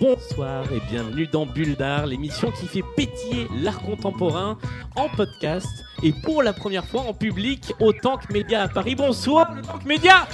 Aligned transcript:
Bonsoir 0.00 0.64
et 0.72 0.80
bienvenue 0.90 1.28
dans 1.28 1.46
Bulle 1.46 1.76
d'Art, 1.76 2.06
l'émission 2.06 2.50
qui 2.50 2.66
fait 2.66 2.82
pétiller 2.96 3.46
l'art 3.62 3.80
contemporain 3.82 4.58
en 4.96 5.08
podcast 5.08 5.84
et 6.02 6.12
pour 6.12 6.42
la 6.42 6.52
première 6.52 6.84
fois 6.84 7.02
en 7.02 7.14
public 7.14 7.72
au 7.80 7.92
Tank 7.92 8.30
Média 8.30 8.62
à 8.62 8.68
Paris. 8.68 8.94
Bonsoir 8.94 9.54
le 9.54 9.62
Tank 9.62 9.84
Média 9.84 10.26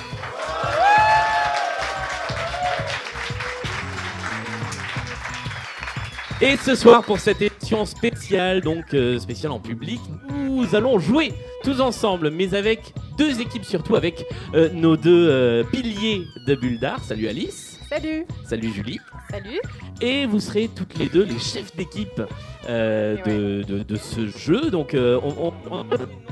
Et 6.40 6.56
ce 6.56 6.76
soir, 6.76 7.02
pour 7.02 7.18
cette 7.18 7.42
émission 7.42 7.84
spéciale, 7.84 8.60
donc 8.60 8.94
euh, 8.94 9.18
spéciale 9.18 9.50
en 9.50 9.58
public, 9.58 10.00
nous 10.30 10.76
allons 10.76 11.00
jouer 11.00 11.34
tous 11.64 11.80
ensemble, 11.80 12.30
mais 12.30 12.54
avec 12.54 12.94
deux 13.18 13.40
équipes 13.40 13.64
surtout, 13.64 13.96
avec 13.96 14.24
euh, 14.54 14.68
nos 14.72 14.96
deux 14.96 15.28
euh, 15.28 15.64
piliers 15.64 16.22
de 16.46 16.54
Bulle 16.54 16.78
d'Art. 16.78 17.02
Salut 17.02 17.26
Alice. 17.26 17.77
Salut 17.88 18.26
Salut 18.44 18.70
Julie. 18.72 18.98
Salut 19.30 19.60
Et 20.00 20.26
vous 20.26 20.40
serez 20.40 20.68
toutes 20.68 20.98
les 20.98 21.08
deux 21.08 21.24
les 21.24 21.38
chefs 21.38 21.74
d'équipe 21.74 22.20
euh, 22.68 23.16
Et 23.16 23.28
de, 23.30 23.62
de- 23.62 23.82
de 23.82 23.96
ce 23.96 24.26
jeu. 24.28 24.70
Donc, 24.70 24.94
euh, 24.94 25.18
on, 25.22 25.52
on, 25.70 25.86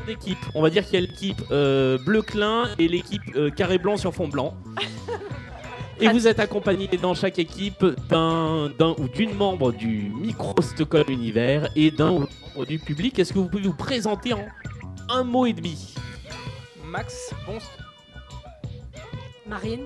équipes. 0.09 0.39
On 0.55 0.61
va 0.63 0.71
dire 0.71 0.85
qu'il 0.85 0.95
y 0.95 0.99
a 0.99 1.01
l'équipe 1.07 1.43
euh, 1.51 1.99
bleu 2.05 2.23
clin 2.23 2.69
et 2.79 2.89
l'équipe 2.89 3.23
euh, 3.37 3.51
carré 3.51 3.79
blanc 3.79 3.97
sur 3.97 4.15
fond 4.15 4.29
blanc. 4.29 4.55
Et 5.99 6.09
vous 6.09 6.29
êtes 6.29 6.41
accompagné 6.41 6.89
dans 7.01 7.15
chaque 7.15 7.39
équipe 7.39 7.83
d'un 8.11 8.69
d'un 8.79 8.95
ou 8.99 9.09
d'une 9.09 9.33
membre 9.33 9.73
du 9.73 10.11
micro 10.21 10.53
Stockholm 10.61 11.07
Univers 11.09 11.71
et 11.75 11.91
d'un 11.91 12.11
ou 12.11 12.19
d'une 12.27 12.29
membre 12.55 12.67
du 12.67 12.79
public. 12.79 13.19
Est-ce 13.19 13.33
que 13.33 13.39
vous 13.39 13.49
pouvez 13.49 13.63
vous 13.63 13.73
présenter 13.73 14.35
en 14.35 14.45
un 15.09 15.25
mot 15.25 15.47
et 15.47 15.55
demi? 15.55 15.95
Max, 16.85 17.33
bon. 17.47 17.57
Marine. 19.47 19.85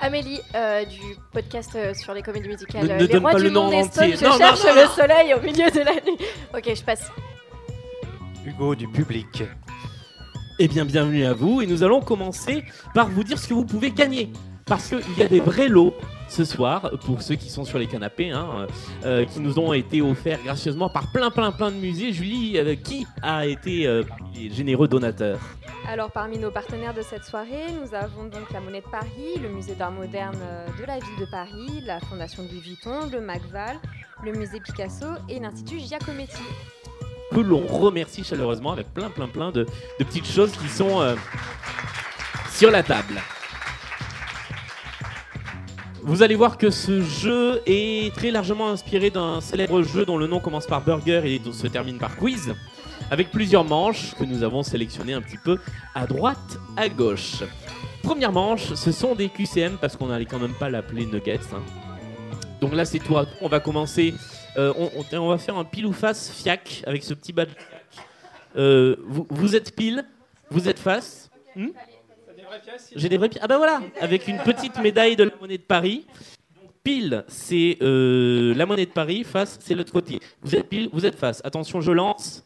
Amélie 0.00 0.40
euh, 0.54 0.84
du 0.84 1.00
podcast 1.32 1.70
euh, 1.76 1.94
sur 1.94 2.12
les 2.14 2.22
comédies 2.22 2.48
musicales 2.48 2.84
Ne- 2.86 2.90
euh, 2.90 2.94
ne 2.96 3.00
Les 3.02 3.08
donne 3.08 3.22
Rois 3.22 3.30
pas 3.32 3.38
du 3.38 3.44
le 3.44 3.50
nom 3.50 3.70
Monde. 3.70 3.90
Stones. 3.90 4.10
Je 4.18 4.24
Non, 4.24 4.30
non, 4.32 4.38
cherche 4.38 4.64
non, 4.64 4.74
le 4.74 4.82
non. 4.84 4.90
soleil 4.90 5.34
au 5.34 5.40
milieu 5.40 5.70
de 5.70 5.80
la 5.80 5.92
nuit. 5.94 6.18
Ok, 6.54 6.70
je 6.74 6.82
passe. 6.82 7.10
Hugo 8.44 8.74
du 8.74 8.88
public. 8.88 9.44
Eh 10.58 10.68
bien, 10.68 10.84
bienvenue 10.84 11.24
à 11.24 11.32
vous 11.32 11.62
et 11.62 11.66
nous 11.66 11.82
allons 11.82 12.00
commencer 12.00 12.64
par 12.94 13.08
vous 13.08 13.24
dire 13.24 13.38
ce 13.38 13.48
que 13.48 13.54
vous 13.54 13.64
pouvez 13.64 13.90
gagner. 13.90 14.30
Parce 14.66 14.88
qu'il 14.88 15.18
y 15.18 15.22
a 15.22 15.28
des 15.28 15.40
vrais 15.40 15.68
lots 15.68 15.94
ce 16.28 16.44
soir, 16.44 16.90
pour 17.04 17.22
ceux 17.22 17.34
qui 17.34 17.50
sont 17.50 17.64
sur 17.64 17.78
les 17.78 17.86
canapés, 17.86 18.30
hein, 18.30 18.66
euh, 19.04 19.24
qui 19.24 19.40
nous 19.40 19.58
ont 19.58 19.72
été 19.72 20.02
offerts 20.02 20.40
gracieusement 20.44 20.88
par 20.88 21.10
plein, 21.12 21.30
plein, 21.30 21.52
plein 21.52 21.70
de 21.70 21.76
musées. 21.76 22.12
Julie, 22.12 22.58
euh, 22.58 22.74
qui 22.74 23.06
a 23.22 23.46
été 23.46 23.86
euh, 23.86 24.02
les 24.34 24.50
généreux 24.50 24.88
donateur 24.88 25.38
Alors 25.88 26.10
parmi 26.10 26.38
nos 26.38 26.50
partenaires 26.50 26.94
de 26.94 27.02
cette 27.02 27.24
soirée, 27.24 27.66
nous 27.80 27.94
avons 27.94 28.24
donc 28.24 28.50
la 28.52 28.60
Monnaie 28.60 28.80
de 28.80 28.90
Paris, 28.90 29.38
le 29.42 29.48
Musée 29.48 29.74
d'art 29.74 29.92
moderne 29.92 30.38
euh, 30.42 30.66
de 30.80 30.84
la 30.86 30.98
ville 30.98 31.18
de 31.20 31.26
Paris, 31.26 31.82
la 31.84 32.00
Fondation 32.00 32.42
Louis 32.50 32.60
Vuitton, 32.60 33.08
le 33.12 33.20
MacVal, 33.20 33.76
le 34.22 34.32
Musée 34.32 34.60
Picasso 34.60 35.06
et 35.28 35.38
l'Institut 35.40 35.80
Giacometti. 35.80 36.42
Que 37.32 37.40
l'on 37.40 37.66
remercie 37.66 38.22
chaleureusement 38.22 38.72
avec 38.72 38.92
plein, 38.92 39.10
plein, 39.10 39.28
plein 39.28 39.50
de, 39.50 39.64
de 39.98 40.04
petites 40.04 40.28
choses 40.28 40.52
qui 40.52 40.68
sont 40.68 41.16
sur 42.50 42.70
la 42.70 42.82
table. 42.82 43.20
Vous 46.06 46.22
allez 46.22 46.34
voir 46.34 46.58
que 46.58 46.68
ce 46.68 47.00
jeu 47.00 47.62
est 47.64 48.14
très 48.14 48.30
largement 48.30 48.68
inspiré 48.68 49.08
d'un 49.08 49.40
célèbre 49.40 49.82
jeu 49.82 50.04
dont 50.04 50.18
le 50.18 50.26
nom 50.26 50.38
commence 50.38 50.66
par 50.66 50.82
burger 50.82 51.22
et 51.24 51.40
se 51.50 51.66
termine 51.66 51.96
par 51.96 52.16
quiz, 52.16 52.54
avec 53.10 53.30
plusieurs 53.30 53.64
manches 53.64 54.14
que 54.14 54.24
nous 54.24 54.42
avons 54.42 54.62
sélectionnées 54.62 55.14
un 55.14 55.22
petit 55.22 55.38
peu 55.38 55.58
à 55.94 56.06
droite, 56.06 56.58
à 56.76 56.90
gauche. 56.90 57.42
Première 58.02 58.32
manche, 58.32 58.74
ce 58.74 58.92
sont 58.92 59.14
des 59.14 59.30
QCM 59.30 59.78
parce 59.80 59.96
qu'on 59.96 60.08
n'allait 60.08 60.26
quand 60.26 60.38
même 60.38 60.52
pas 60.52 60.68
l'appeler 60.68 61.06
Nuggets. 61.06 61.40
hein. 61.54 61.62
Donc 62.60 62.74
là, 62.74 62.84
c'est 62.84 62.98
tout 62.98 63.16
à. 63.16 63.24
On 63.40 63.48
va 63.48 63.60
commencer. 63.60 64.12
euh, 64.58 64.74
on, 65.12 65.28
va 65.28 65.38
faire 65.38 65.56
un 65.56 65.64
pile 65.64 65.86
ou 65.86 65.92
face 65.94 66.30
fiac 66.30 66.82
avec 66.86 67.02
ce 67.02 67.14
petit 67.14 67.32
badge. 67.32 67.48
Euh, 68.56 68.96
vous, 69.06 69.26
vous 69.30 69.56
êtes 69.56 69.74
pile, 69.74 70.04
vous 70.50 70.68
êtes 70.68 70.78
face. 70.78 71.30
Hmm? 71.56 71.68
J'ai 72.94 73.08
des 73.08 73.16
vraies 73.16 73.28
piles. 73.28 73.40
Ah 73.42 73.48
bah 73.48 73.58
voilà, 73.58 73.80
avec 74.00 74.28
une 74.28 74.38
petite 74.38 74.78
médaille 74.78 75.16
de 75.16 75.24
la 75.24 75.36
monnaie 75.40 75.58
de 75.58 75.62
Paris. 75.62 76.06
Donc, 76.60 76.70
Pile, 76.82 77.24
c'est 77.28 77.78
euh, 77.82 78.54
la 78.54 78.66
monnaie 78.66 78.86
de 78.86 78.90
Paris. 78.90 79.24
Face, 79.24 79.58
c'est 79.60 79.74
l'autre 79.74 79.92
côté. 79.92 80.20
Vous 80.42 80.54
êtes 80.54 80.68
pile, 80.68 80.88
vous 80.92 81.06
êtes 81.06 81.16
face. 81.16 81.40
Attention, 81.44 81.80
je 81.80 81.92
lance. 81.92 82.44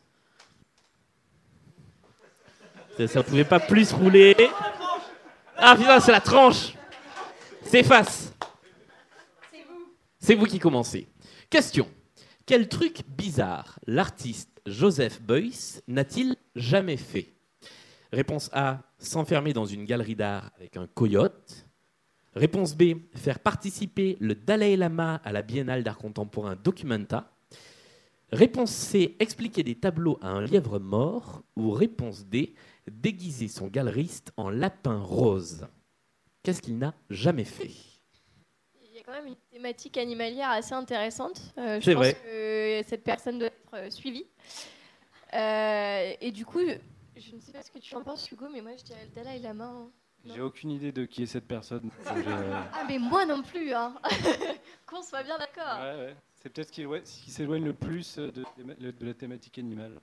Ça, 2.96 3.06
ça 3.06 3.22
pouvait 3.22 3.44
pas 3.44 3.60
plus 3.60 3.92
rouler. 3.92 4.36
Ah 5.56 5.76
putain, 5.76 6.00
c'est 6.00 6.12
la 6.12 6.20
tranche. 6.20 6.74
C'est 7.62 7.82
face. 7.82 8.32
C'est 10.18 10.34
vous 10.34 10.46
qui 10.46 10.58
commencez. 10.58 11.08
Question. 11.50 11.88
Quel 12.46 12.68
truc 12.68 13.02
bizarre 13.08 13.78
l'artiste 13.86 14.50
Joseph 14.66 15.20
Beuys 15.20 15.80
n'a-t-il 15.86 16.36
jamais 16.54 16.96
fait? 16.96 17.37
Réponse 18.12 18.50
A. 18.52 18.80
S'enfermer 18.98 19.52
dans 19.52 19.66
une 19.66 19.84
galerie 19.84 20.16
d'art 20.16 20.50
avec 20.56 20.76
un 20.76 20.86
coyote. 20.86 21.66
Réponse 22.34 22.74
B. 22.76 22.94
Faire 23.14 23.38
participer 23.38 24.16
le 24.20 24.34
Dalai 24.34 24.76
Lama 24.76 25.20
à 25.24 25.32
la 25.32 25.42
Biennale 25.42 25.82
d'art 25.82 25.98
contemporain 25.98 26.56
Documenta. 26.56 27.30
Réponse 28.32 28.70
C. 28.70 29.16
Expliquer 29.20 29.62
des 29.62 29.74
tableaux 29.74 30.18
à 30.20 30.28
un 30.28 30.42
lièvre 30.42 30.78
mort. 30.78 31.42
Ou 31.56 31.70
réponse 31.70 32.26
D. 32.26 32.54
Déguiser 32.90 33.48
son 33.48 33.66
galeriste 33.68 34.32
en 34.36 34.50
lapin 34.50 35.00
rose. 35.00 35.66
Qu'est-ce 36.42 36.62
qu'il 36.62 36.78
n'a 36.78 36.94
jamais 37.10 37.44
fait? 37.44 37.70
Il 38.82 38.96
y 38.96 38.98
a 39.00 39.02
quand 39.04 39.12
même 39.12 39.26
une 39.26 39.36
thématique 39.50 39.98
animalière 39.98 40.50
assez 40.50 40.72
intéressante. 40.72 41.52
Euh, 41.58 41.78
je 41.80 41.84
C'est 41.84 41.94
pense 41.94 42.04
vrai. 42.04 42.14
que 42.14 42.88
cette 42.88 43.04
personne 43.04 43.38
doit 43.38 43.48
être 43.48 43.74
euh, 43.74 43.90
suivie. 43.90 44.24
Euh, 45.34 46.12
et 46.20 46.32
du 46.32 46.46
coup, 46.46 46.60
je 47.20 47.34
ne 47.36 47.40
sais 47.40 47.52
pas 47.52 47.62
ce 47.62 47.70
que 47.70 47.78
tu 47.78 47.94
en 47.94 48.02
penses, 48.02 48.30
Hugo, 48.30 48.46
mais 48.52 48.60
moi 48.60 48.72
je 48.76 48.84
dirais 48.84 49.04
le 49.08 49.14
Dalai 49.14 49.38
Lama. 49.40 49.64
hein. 49.66 49.90
J'ai 50.24 50.40
aucune 50.40 50.70
idée 50.70 50.90
de 50.92 51.04
qui 51.04 51.22
est 51.22 51.26
cette 51.26 51.46
personne. 51.46 51.90
euh, 52.10 52.62
Ah, 52.74 52.84
mais 52.88 52.98
moi 52.98 53.24
non 53.24 53.42
plus, 53.42 53.72
hein. 53.72 53.94
Qu'on 54.86 55.02
soit 55.02 55.22
bien 55.22 55.38
d'accord. 55.38 55.78
ouais, 55.80 55.96
ouais. 56.06 56.16
C'est 56.42 56.48
peut-être 56.50 56.68
ce 56.68 56.72
qui, 56.72 56.86
ouais, 56.86 57.02
ce 57.04 57.22
qui 57.24 57.30
s'éloigne 57.30 57.64
le 57.64 57.72
plus 57.72 58.16
de, 58.16 58.30
de- 58.30 58.90
de 58.90 59.06
la 59.06 59.14
thématique 59.14 59.58
animale. 59.58 60.00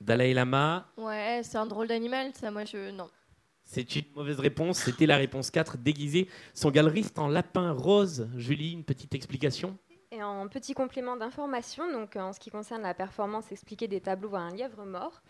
Dalai 0.00 0.34
Lama, 0.34 0.86
Ouais, 0.96 1.40
c'est 1.44 1.56
un 1.56 1.66
drôle 1.66 1.86
d'animal, 1.88 2.32
ça. 2.34 2.50
Moi, 2.50 2.64
je. 2.64 2.90
Non. 2.90 3.08
C'est 3.64 3.96
une 3.96 4.04
mauvaise 4.14 4.38
réponse. 4.40 4.78
C'était 4.78 5.06
la 5.06 5.16
réponse 5.16 5.50
4. 5.50 5.78
Déguiser 5.78 6.28
son 6.52 6.70
galeriste 6.70 7.18
en 7.18 7.28
lapin 7.28 7.72
rose. 7.72 8.28
Julie, 8.36 8.72
une 8.72 8.84
petite 8.84 9.14
explication 9.14 9.78
Et 10.10 10.22
en 10.22 10.46
petit 10.48 10.74
complément 10.74 11.16
d'information, 11.16 11.90
donc 11.90 12.16
en 12.16 12.32
ce 12.32 12.40
qui 12.40 12.50
concerne 12.50 12.82
la 12.82 12.92
performance 12.94 13.50
expliquer 13.50 13.88
des 13.88 14.00
tableaux 14.00 14.34
à 14.34 14.40
un 14.40 14.50
lièvre 14.50 14.84
mort, 14.84 15.22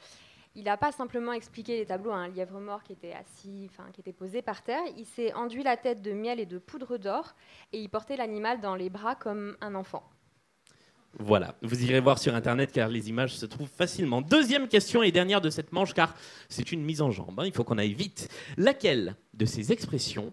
il 0.57 0.65
n'a 0.65 0.77
pas 0.77 0.93
simplement 0.93 1.33
expliqué 1.33 1.77
les 1.79 1.87
tableaux 1.87 2.13
à 2.13 2.17
un 2.17 2.29
lièvre 2.29 2.61
mort 2.61 2.83
qui 2.83 2.93
était 2.93 3.13
assis, 3.13 3.69
enfin 3.71 3.91
qui 3.93 4.01
était 4.01 4.13
posé 4.13 4.41
par 4.41 4.63
terre. 4.63 4.83
Il 4.97 5.05
s'est 5.05 5.33
enduit 5.33 5.65
la 5.65 5.77
tête 5.77 6.01
de 6.01 6.13
miel 6.13 6.39
et 6.39 6.47
de 6.47 6.59
poudre 6.59 6.97
d'or 6.97 7.35
et 7.73 7.81
il 7.81 7.89
portait 7.89 8.17
l'animal 8.17 8.61
dans 8.61 8.77
les 8.77 8.89
bras 8.89 9.17
comme 9.17 9.57
un 9.61 9.75
enfant. 9.75 10.09
Voilà, 11.19 11.55
vous 11.63 11.85
irez 11.85 12.01
voir 12.01 12.19
sur 12.19 12.35
internet 12.35 12.73
car 12.73 12.89
les 12.89 13.09
images 13.09 13.37
se 13.37 13.47
trouvent 13.47 13.69
facilement. 13.69 14.21
Deuxième 14.21 14.69
question 14.69 15.03
et 15.03 15.13
dernière 15.13 15.41
de 15.41 15.51
cette 15.51 15.73
manche 15.73 15.95
car 15.95 16.15
c'est 16.49 16.73
une 16.73 16.85
mise 16.85 17.03
en 17.03 17.11
jambe. 17.11 17.39
hein, 17.39 17.47
il 17.47 17.53
faut 17.53 17.65
qu'on 17.65 17.79
aille 17.79 17.95
vite. 17.95 18.29
Laquelle 18.57 19.17
de 19.33 19.47
ces 19.47 19.73
expressions 19.73 20.33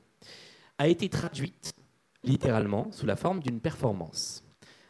a 0.77 0.87
été 0.87 1.09
traduite 1.09 1.73
littéralement 2.23 2.91
sous 2.91 3.05
la 3.05 3.15
forme 3.15 3.41
d'une 3.41 3.59
performance? 3.59 4.43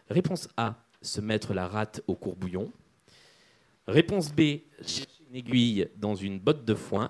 Réponse 0.10 0.50
A 0.58 0.76
se 1.02 1.20
mettre 1.20 1.54
la 1.54 1.68
rate 1.68 2.02
au 2.08 2.16
courbouillon. 2.16 2.72
Réponse 3.88 4.32
B 4.32 4.60
chercher 4.82 5.21
une 5.32 5.38
aiguille 5.38 5.88
dans 5.96 6.14
une 6.14 6.40
botte 6.40 6.66
de 6.66 6.76
foin. 6.76 7.10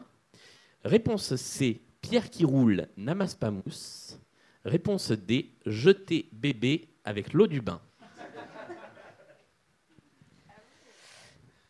Réponse 0.84 1.36
C 1.36 1.82
pierre 2.02 2.30
qui 2.30 2.46
roule 2.46 2.88
n'amasse 2.96 3.34
pas 3.34 3.50
mousse. 3.50 4.20
Réponse 4.64 5.12
D 5.12 5.56
jeter 5.66 6.30
bébé 6.32 6.90
avec 7.04 7.34
l'eau 7.34 7.48
du 7.48 7.62
bain. 7.62 7.82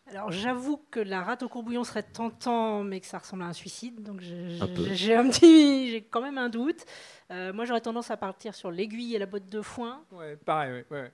Alors 0.07 0.29
j'avoue 0.29 0.83
que 0.91 0.99
la 0.99 1.23
rate 1.23 1.41
au 1.43 1.47
courbouillon 1.47 1.85
serait 1.85 2.03
tentant, 2.03 2.83
mais 2.83 2.99
que 2.99 3.07
ça 3.07 3.19
ressemble 3.19 3.43
à 3.43 3.45
un 3.45 3.53
suicide, 3.53 4.03
donc 4.03 4.21
Un 4.21 4.93
j'ai 4.93 5.15
un 5.15 5.29
petit, 5.29 5.89
j'ai 5.89 6.01
quand 6.01 6.21
même 6.21 6.37
un 6.37 6.49
doute. 6.49 6.83
Euh, 7.31 7.53
moi 7.53 7.63
j'aurais 7.63 7.79
tendance 7.79 8.11
à 8.11 8.17
partir 8.17 8.53
sur 8.55 8.71
l'aiguille 8.71 9.15
et 9.15 9.19
la 9.19 9.25
botte 9.25 9.47
de 9.47 9.61
foin. 9.61 10.03
Ouais, 10.11 10.35
pareil, 10.35 10.73
ouais, 10.73 10.85
ouais. 10.91 11.13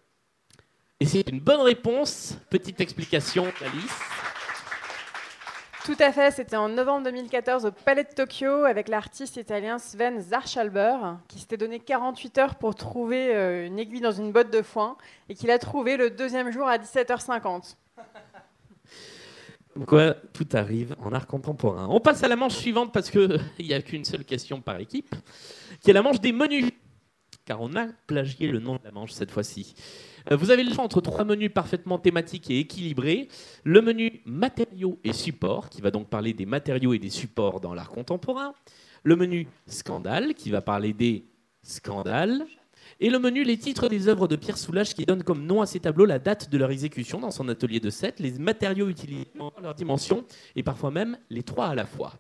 Et 1.00 1.06
c'est 1.06 1.30
une 1.30 1.42
bonne 1.42 1.62
réponse. 1.62 2.40
Petite 2.50 2.82
explication, 2.82 3.46
Alice. 3.62 4.17
Tout 5.88 5.96
à 6.00 6.12
fait, 6.12 6.32
c'était 6.32 6.58
en 6.58 6.68
novembre 6.68 7.06
2014 7.06 7.66
au 7.66 7.72
Palais 7.72 8.04
de 8.04 8.10
Tokyo 8.14 8.66
avec 8.66 8.90
l'artiste 8.90 9.38
italien 9.38 9.80
Sven 9.80 10.20
Zarchalber 10.20 10.98
qui 11.30 11.40
s'était 11.40 11.56
donné 11.56 11.80
48 11.80 12.38
heures 12.40 12.56
pour 12.56 12.76
trouver 12.76 13.34
euh, 13.34 13.66
une 13.68 13.80
aiguille 13.80 14.02
dans 14.02 14.12
une 14.12 14.34
botte 14.34 14.52
de 14.52 14.62
foin 14.62 14.98
et 15.30 15.34
qu'il 15.34 15.50
a 15.50 15.58
trouvé 15.58 15.96
le 15.96 16.10
deuxième 16.10 16.52
jour 16.52 16.68
à 16.68 16.78
17h50. 16.78 17.78
Comme 19.76 19.86
Quoi, 19.86 20.16
tout 20.34 20.50
arrive 20.52 20.94
en 21.02 21.14
art 21.14 21.26
contemporain. 21.26 21.88
On 21.90 22.02
passe 22.02 22.22
à 22.22 22.28
la 22.28 22.36
manche 22.36 22.56
suivante 22.56 22.92
parce 22.92 23.10
qu'il 23.10 23.40
n'y 23.62 23.74
a 23.74 23.82
qu'une 23.82 24.04
seule 24.04 24.26
question 24.26 24.60
par 24.60 24.82
équipe, 24.82 25.16
qui 25.80 25.92
est 25.92 25.94
la 25.94 26.02
manche 26.02 26.20
des 26.20 26.34
menus. 26.34 26.70
Car 27.48 27.62
on 27.62 27.74
a 27.78 27.88
plagié 28.08 28.50
le 28.50 28.60
nom 28.60 28.74
de 28.74 28.82
la 28.84 28.92
manche 28.92 29.14
cette 29.14 29.32
fois-ci. 29.32 29.74
Euh, 30.30 30.36
Vous 30.36 30.52
avez 30.52 30.66
le 30.66 30.74
choix 30.74 30.84
entre 30.84 31.00
trois 31.00 31.24
menus 31.24 31.50
parfaitement 31.50 31.98
thématiques 31.98 32.52
et 32.52 32.60
équilibrés. 32.60 33.30
Le 33.64 33.82
menu 33.82 34.22
matériaux 34.26 35.00
et 35.06 35.14
supports, 35.14 35.70
qui 35.70 35.80
va 35.80 35.90
donc 35.90 36.10
parler 36.10 36.34
des 36.34 36.46
matériaux 36.46 36.94
et 36.94 37.00
des 37.00 37.10
supports 37.10 37.62
dans 37.62 37.74
l'art 37.74 37.90
contemporain. 37.90 38.54
Le 39.04 39.16
menu 39.16 39.48
scandale, 39.66 40.34
qui 40.34 40.52
va 40.52 40.60
parler 40.60 40.92
des 40.92 41.24
scandales. 41.64 42.46
Et 43.00 43.10
le 43.10 43.18
menu 43.18 43.46
les 43.46 43.58
titres 43.58 43.88
des 43.88 44.10
œuvres 44.10 44.28
de 44.28 44.36
Pierre 44.36 44.58
Soulages, 44.58 44.94
qui 44.94 45.06
donne 45.06 45.24
comme 45.24 45.46
nom 45.46 45.62
à 45.62 45.66
ces 45.66 45.80
tableaux 45.80 46.06
la 46.06 46.20
date 46.20 46.50
de 46.50 46.58
leur 46.58 46.72
exécution 46.72 47.18
dans 47.18 47.32
son 47.32 47.48
atelier 47.48 47.80
de 47.80 47.90
Sète, 47.90 48.20
les 48.20 48.32
matériaux 48.40 48.90
utilisés, 48.90 49.32
leurs 49.62 49.76
dimensions, 49.76 50.26
et 50.58 50.64
parfois 50.64 50.92
même 50.92 51.18
les 51.30 51.44
trois 51.44 51.68
à 51.68 51.76
la 51.76 51.86
fois. 51.86 52.12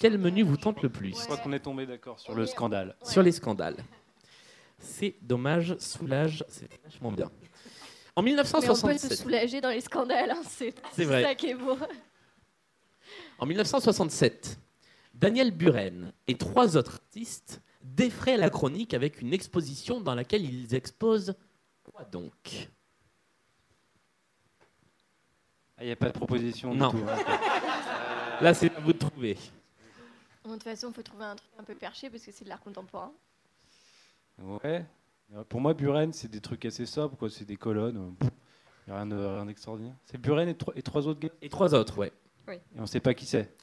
Quel 0.00 0.18
menu 0.18 0.42
vous 0.42 0.56
tente 0.56 0.82
le 0.82 0.88
plus 0.88 1.10
Je 1.18 1.24
crois 1.24 1.36
qu'on 1.38 1.52
est 1.52 1.58
tombé 1.60 1.86
d'accord 1.86 2.18
sur 2.20 2.34
le 2.34 2.46
scandale. 2.46 2.94
sur 3.02 3.22
les 3.22 3.32
scandales. 3.32 3.76
C'est 4.78 5.16
dommage, 5.22 5.76
soulage, 5.78 6.44
c'est 6.48 6.68
vachement 6.84 7.10
bien. 7.10 7.30
En 8.14 8.22
Mais 8.22 8.32
on 8.32 8.36
peut 8.36 8.44
se 8.44 8.56
1967, 8.56 9.12
soulager 9.18 9.60
dans 9.60 9.70
les 9.70 9.80
scandales, 9.80 10.30
hein, 10.30 10.42
c'est 10.48 10.72
C'est 10.92 11.04
vrai. 11.04 11.22
ça 11.22 11.34
qui 11.34 11.48
est 11.48 11.54
beau. 11.54 11.76
en 13.38 13.46
1967, 13.46 14.58
Daniel 15.14 15.50
Buren 15.50 16.12
et 16.28 16.36
trois 16.36 16.76
autres 16.76 16.94
artistes 16.94 17.60
défraient 17.82 18.36
la 18.36 18.50
chronique 18.50 18.94
avec 18.94 19.20
une 19.20 19.32
exposition 19.32 20.00
dans 20.00 20.14
laquelle 20.14 20.44
ils 20.44 20.74
exposent 20.74 21.34
quoi 21.82 22.04
donc? 22.04 22.68
Ah, 25.76 25.82
Il 25.82 25.86
n'y 25.86 25.92
a 25.92 25.96
pas 25.96 26.06
de 26.06 26.12
proposition 26.12 26.74
Non. 26.74 26.90
du 26.92 27.00
tout. 27.00 27.06
hein. 27.08 27.38
Là, 28.40 28.54
c'est 28.54 28.72
à 28.76 28.80
vous 28.80 28.92
de 28.92 28.98
trouver. 28.98 29.36
Bon, 30.48 30.54
de 30.54 30.60
toute 30.60 30.64
façon, 30.64 30.88
il 30.88 30.94
faut 30.94 31.02
trouver 31.02 31.24
un 31.26 31.36
truc 31.36 31.50
un 31.58 31.62
peu 31.62 31.74
perché 31.74 32.08
parce 32.08 32.24
que 32.24 32.32
c'est 32.32 32.44
de 32.44 32.48
l'art 32.48 32.60
contemporain. 32.62 33.12
Ouais. 34.42 34.82
Pour 35.50 35.60
moi, 35.60 35.74
Buren, 35.74 36.10
c'est 36.14 36.28
des 36.30 36.40
trucs 36.40 36.64
assez 36.64 36.86
sobres, 36.86 37.18
quoi. 37.18 37.28
C'est 37.28 37.44
des 37.44 37.56
colonnes. 37.56 38.14
Il 38.86 38.92
rien 38.94 39.04
de- 39.04 39.14
rien 39.16 39.44
d'extraordinaire. 39.44 39.92
C'est 40.06 40.16
Buren 40.18 40.48
et, 40.48 40.56
trois- 40.56 40.72
et 40.74 40.80
trois 40.80 41.06
autres 41.06 41.20
gars? 41.20 41.28
Et 41.42 41.50
trois 41.50 41.74
autres, 41.74 41.98
ouais. 41.98 42.12
Et 42.50 42.58
on 42.78 42.82
ne 42.82 42.86
sait 42.86 43.00
pas 43.00 43.12
qui 43.12 43.26
c'est. 43.26 43.54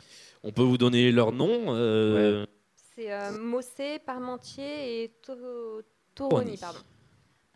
On 0.44 0.52
peut 0.52 0.62
vous 0.62 0.78
donner 0.78 1.12
leur 1.12 1.32
nom. 1.32 1.74
euh, 1.76 2.46
C'est 2.96 3.12
euh, 3.12 3.32
Mossé, 3.40 3.98
Parmentier 3.98 5.04
et 5.06 5.10
To- 5.24 5.82
Toroni. 6.14 6.56
Pardon. 6.58 6.78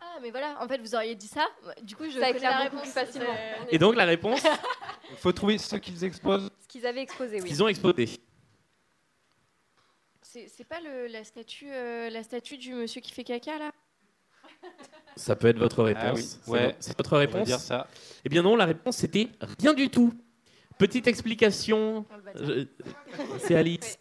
Ah, 0.00 0.18
mais 0.20 0.32
voilà, 0.32 0.56
en 0.60 0.66
fait, 0.66 0.78
vous 0.78 0.96
auriez 0.96 1.14
dit 1.14 1.28
ça. 1.28 1.46
Du 1.84 1.94
coup, 1.94 2.06
je 2.10 2.18
Ça 2.18 2.26
connais 2.32 2.40
la 2.40 2.58
réponse 2.58 2.80
plus 2.82 2.90
facilement. 2.90 3.36
Et 3.70 3.78
donc, 3.78 3.94
la 3.94 4.06
réponse, 4.06 4.42
Il 5.12 5.16
faut 5.18 5.30
trouver 5.32 5.58
ceux 5.58 5.78
qu'ils 5.78 6.02
exposent. 6.04 6.50
Ce 6.62 6.66
qu'ils 6.66 6.84
avaient 6.86 7.02
exposé, 7.02 7.40
oui. 7.40 7.46
qu'ils 7.48 7.62
ont 7.62 7.68
exposé. 7.68 8.08
C'est 10.32 10.64
pas 10.68 10.80
le, 10.80 11.08
la, 11.08 11.24
statue, 11.24 11.66
euh, 11.72 12.08
la 12.08 12.22
statue 12.22 12.56
du 12.56 12.72
monsieur 12.74 13.00
qui 13.00 13.10
fait 13.12 13.24
caca, 13.24 13.58
là? 13.58 13.70
Ça 15.16 15.34
peut 15.34 15.48
être 15.48 15.58
votre 15.58 15.82
réponse. 15.82 16.04
Ah 16.04 16.12
oui, 16.14 16.22
C'est 16.22 16.50
ouais. 16.50 16.66
vo- 16.68 16.72
C'est 16.78 16.96
votre 16.96 17.16
réponse 17.16 17.46
dire 17.46 17.58
ça. 17.58 17.88
Eh 18.24 18.28
bien 18.28 18.42
non, 18.42 18.54
la 18.54 18.66
réponse 18.66 18.96
c'était 18.98 19.28
rien 19.58 19.74
du 19.74 19.88
tout. 19.90 20.12
Petite 20.78 21.06
explication, 21.08 22.04
je- 22.36 22.66
c'est 23.38 23.56
Alice. 23.56 23.98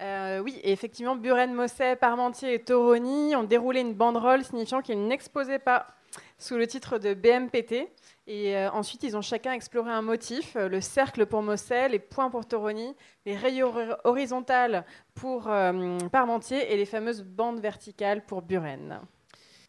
Euh, 0.00 0.38
oui, 0.40 0.58
et 0.64 0.72
effectivement, 0.72 1.14
Buren, 1.14 1.52
Mosset, 1.54 1.96
Parmentier 1.96 2.54
et 2.54 2.58
Toroni 2.62 3.36
ont 3.36 3.44
déroulé 3.44 3.80
une 3.80 3.94
banderole 3.94 4.44
signifiant 4.44 4.82
qu'ils 4.82 5.06
n'exposaient 5.06 5.58
pas 5.60 5.86
sous 6.38 6.56
le 6.56 6.66
titre 6.66 6.98
de 6.98 7.14
BMPT. 7.14 7.88
Et 8.28 8.56
euh, 8.56 8.70
ensuite, 8.70 9.02
ils 9.02 9.16
ont 9.16 9.20
chacun 9.22 9.52
exploré 9.52 9.90
un 9.90 10.02
motif 10.02 10.54
euh, 10.54 10.68
le 10.68 10.80
cercle 10.80 11.26
pour 11.26 11.42
Mosset, 11.42 11.88
les 11.88 11.98
points 11.98 12.30
pour 12.30 12.46
Toroni, 12.46 12.94
les 13.26 13.36
rayures 13.36 13.74
hor- 13.76 13.96
horizontales 14.04 14.84
pour 15.14 15.48
euh, 15.48 15.98
Parmentier 16.12 16.72
et 16.72 16.76
les 16.76 16.84
fameuses 16.86 17.22
bandes 17.24 17.58
verticales 17.60 18.24
pour 18.24 18.42
Buren. 18.42 19.00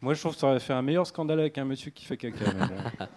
Moi, 0.02 0.14
je 0.14 0.20
trouve 0.20 0.34
que 0.34 0.40
ça 0.40 0.48
aurait 0.48 0.60
fait 0.60 0.74
un 0.74 0.82
meilleur 0.84 1.08
scandale 1.08 1.40
avec 1.40 1.58
un 1.58 1.66
monsieur 1.66 1.90
qui 1.92 2.06
fait 2.06 2.18
caca. 2.18 2.46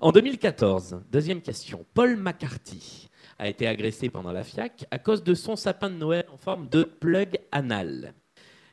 En 0.00 0.10
2014, 0.10 1.02
deuxième 1.10 1.40
question, 1.40 1.86
Paul 1.94 2.16
McCarthy 2.16 3.08
a 3.38 3.48
été 3.48 3.66
agressé 3.68 4.10
pendant 4.10 4.32
la 4.32 4.42
FIAC 4.42 4.86
à 4.90 4.98
cause 4.98 5.22
de 5.22 5.34
son 5.34 5.54
sapin 5.54 5.88
de 5.88 5.94
Noël 5.94 6.26
en 6.32 6.36
forme 6.36 6.68
de 6.68 6.82
plug 6.82 7.38
anal. 7.52 8.12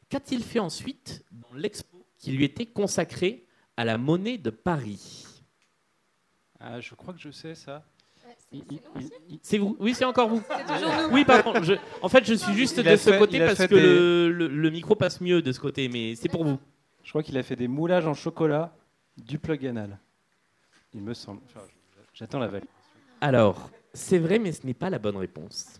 Qu'a-t-il 0.10 0.44
fait 0.44 0.60
ensuite 0.60 1.24
dans 1.32 1.54
l'expo 1.56 2.06
qui 2.18 2.32
lui 2.32 2.44
était 2.44 2.66
consacrée 2.66 3.46
à 3.78 3.86
la 3.86 3.98
monnaie 4.00 4.40
de 4.40 4.50
Paris? 4.50 5.26
Ah, 6.64 6.80
je 6.80 6.94
crois 6.96 7.14
que 7.14 7.20
je 7.20 7.32
sais 7.32 7.56
ça. 7.56 7.84
C'est- 9.42 9.58
vous 9.58 9.76
Oui, 9.80 9.94
c'est 9.94 10.06
encore 10.06 10.30
vous. 10.30 10.42
C'est 10.48 10.74
toujours 10.76 10.92
nous. 11.08 11.14
Oui, 11.14 11.26
pardon. 11.26 11.62
je- 11.64 11.74
en 12.02 12.10
fait, 12.10 12.24
je 12.26 12.34
suis 12.34 12.54
juste 12.54 12.78
Il 12.78 12.84
de 12.84 12.90
a 12.90 12.98
ce 12.98 13.10
fait- 13.12 13.18
côté 13.20 13.38
il 13.38 13.44
a 13.44 13.48
parce 13.48 13.58
fait 13.58 13.68
que 13.68 13.76
des- 13.76 13.82
le, 13.82 14.32
le- 14.32 14.48
le 14.48 14.70
micro 14.70 14.96
passe 14.96 15.22
mieux 15.22 15.42
de 15.42 15.52
ce 15.52 15.60
côté, 15.60 15.88
mais 15.90 16.16
c'est 16.16 16.30
pour 16.30 16.44
vous. 16.44 16.60
Je 17.04 17.10
crois 17.10 17.24
qu'il 17.24 17.38
a 17.38 17.44
fait 17.44 17.56
des 17.56 17.68
moulages 17.68 18.06
en 18.08 18.14
chocolat 18.14 18.74
du 19.18 19.40
plug 19.40 19.66
anal. 19.66 19.98
Il 20.94 21.02
me 21.02 21.14
semble. 21.14 21.42
Enfin, 21.46 21.62
J'attends 22.14 22.40
la 22.40 22.48
validation. 22.48 22.76
Alors, 23.22 23.70
c'est 23.94 24.20
vrai, 24.20 24.38
mais 24.38 24.52
ce 24.52 24.66
n'est 24.68 24.74
pas 24.74 24.90
la 24.90 25.00
bonne 25.00 25.18
réponse. 25.18 25.80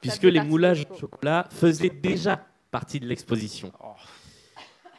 Puisque 0.00 0.20
fait 0.22 0.30
les 0.30 0.38
partie 0.38 0.50
moulages 0.50 0.86
au 0.90 0.94
chocolat 0.96 1.46
faisaient 1.50 1.90
déjà 1.90 2.44
partie 2.70 3.00
de 3.00 3.06
l'exposition. 3.06 3.72
Oh. 3.82 3.88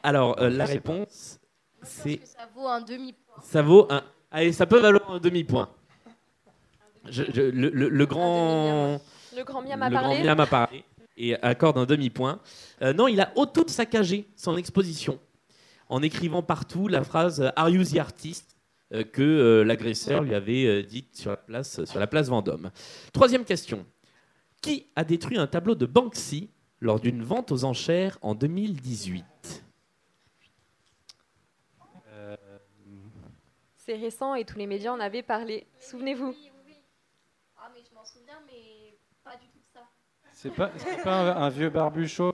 Alors, 0.03 0.39
euh, 0.41 0.49
la 0.49 0.65
réponse, 0.65 1.39
c'est. 1.83 2.17
que 2.17 2.27
ça 2.27 2.47
vaut 2.53 2.67
un 2.67 2.81
demi 2.81 3.15
Ça 3.43 3.61
vaut 3.61 3.87
un. 3.91 4.03
Allez, 4.31 4.53
ça 4.53 4.65
peut 4.65 4.79
valoir 4.79 5.11
un 5.11 5.19
demi-point. 5.19 5.69
Je- 7.09 7.23
je- 7.33 7.41
le, 7.41 7.69
le- 7.69 7.89
le 7.89 8.05
grand. 8.05 9.01
Le 9.35 9.43
grand 9.43 9.61
miam 9.61 9.81
a 9.81 9.89
parlé. 9.91 10.23
miam 10.23 10.39
a 10.39 10.45
parlé 10.47 10.83
et 11.17 11.35
accorde 11.41 11.77
un 11.77 11.85
demi-point. 11.85 12.39
Euh, 12.81 12.93
non, 12.93 13.07
il 13.07 13.19
a 13.21 13.31
auto-saccagé 13.35 14.27
son 14.35 14.55
exposition 14.57 15.19
en 15.89 16.01
écrivant 16.01 16.41
partout 16.43 16.87
la 16.87 17.03
phrase 17.03 17.51
Are 17.55 17.69
you 17.69 17.83
the 17.83 17.97
artist 17.97 18.55
euh, 18.93 19.03
que 19.03 19.21
euh, 19.21 19.63
l'agresseur 19.63 20.21
lui 20.23 20.33
avait 20.35 20.83
dite 20.83 21.15
sur 21.15 21.31
la, 21.31 21.37
place, 21.37 21.83
sur 21.85 21.99
la 21.99 22.07
place 22.07 22.27
Vendôme. 22.29 22.71
Troisième 23.13 23.43
question. 23.45 23.85
Qui 24.61 24.87
a 24.95 25.03
détruit 25.03 25.37
un 25.37 25.47
tableau 25.47 25.75
de 25.75 25.85
Banksy 25.85 26.49
lors 26.81 26.99
d'une 26.99 27.23
vente 27.23 27.51
aux 27.51 27.63
enchères 27.65 28.17
en 28.21 28.35
2018 28.35 29.25
Euh, 32.13 32.35
C'est 33.91 33.97
récent 33.97 34.35
et 34.35 34.45
tous 34.45 34.57
les 34.57 34.67
médias 34.67 34.93
en 34.93 35.01
avaient 35.01 35.21
parlé. 35.21 35.67
Souvenez-vous. 35.81 36.29
Oui, 36.29 36.37
oui, 36.39 36.61
oui. 36.65 36.75
Ah, 37.57 37.69
mais 37.73 37.81
je 37.83 37.93
m'en 37.93 38.05
souviens, 38.05 38.39
mais 38.47 38.97
pas 39.21 39.35
du 39.35 39.47
tout 39.49 39.57
de 39.57 39.65
ça. 39.73 39.81
c'est 40.31 40.49
pas, 40.51 40.71
c'est 40.77 41.03
pas 41.03 41.13
un, 41.33 41.41
un 41.43 41.49
vieux 41.49 41.69
barbu 41.69 42.07
chaud? 42.07 42.33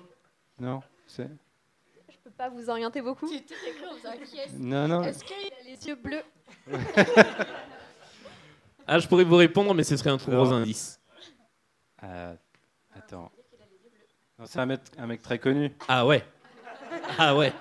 Non. 0.60 0.84
C'est. 1.08 1.28
Je 2.12 2.18
peux 2.24 2.30
pas 2.30 2.50
vous 2.50 2.70
orienter 2.70 3.02
beaucoup. 3.02 3.28
Tu 3.28 3.44
Non, 4.60 4.88
non. 4.88 5.02
Est-ce 5.02 5.24
qu'il 5.24 5.36
a 5.36 5.64
les 5.64 5.88
yeux 5.88 5.96
bleus? 5.96 6.24
Ah, 8.90 9.00
je 9.00 9.08
pourrais 9.08 9.26
vous 9.26 9.36
répondre, 9.36 9.74
mais 9.74 9.84
ce 9.84 9.98
serait 9.98 10.12
un 10.12 10.18
trop 10.18 10.32
gros 10.32 10.54
indice. 10.54 11.02
Euh, 12.04 12.34
attends. 12.96 13.30
Non, 14.40 14.46
c'est 14.46 14.60
un 14.60 14.66
mec, 14.66 14.80
un 14.98 15.08
mec 15.08 15.22
très 15.24 15.40
connu. 15.40 15.76
Ah 15.90 16.06
ouais. 16.06 16.24
Ah 17.18 17.36
ouais. 17.36 17.52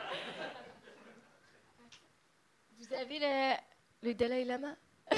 Vous 2.78 2.94
avez 2.94 3.18
la- 3.18 3.58
le 4.02 4.14
Dalai 4.14 4.44
Lama 4.44 4.74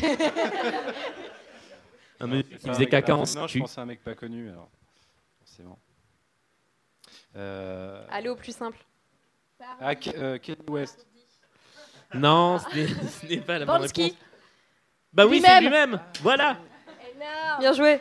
Un 2.21 2.27
C'est 2.49 2.59
qui 2.59 2.67
faisait 2.69 2.79
mec 2.81 2.91
caca 2.91 3.15
en 3.15 3.19
Non, 3.19 3.47
je 3.47 3.59
pense 3.61 3.79
à 3.79 3.83
un 3.83 3.87
mec 3.87 4.03
pas 4.03 4.15
connu, 4.15 4.51
alors. 4.51 4.69
Forcément. 5.39 5.79
Euh, 7.37 8.05
Allez 8.11 8.29
au 8.29 8.37
plus 8.37 8.55
simple. 8.55 8.79
ah, 9.61 9.93
euh, 10.17 10.39
West. 10.69 11.07
Non, 12.15 12.59
ce 12.59 12.75
n'est- 12.77 12.87
ce 13.09 13.27
n'est 13.27 13.41
pas 13.41 13.59
la 13.59 13.67
bonne 13.67 13.83
Bansky. 13.83 14.03
réponse. 14.05 14.19
Bah 15.13 15.27
oui, 15.27 15.41
c'est 15.45 15.61
Lui-même. 15.61 15.91
lui-même. 15.91 16.01
Voilà. 16.23 16.59
Bien 17.61 17.73
joué. 17.73 18.01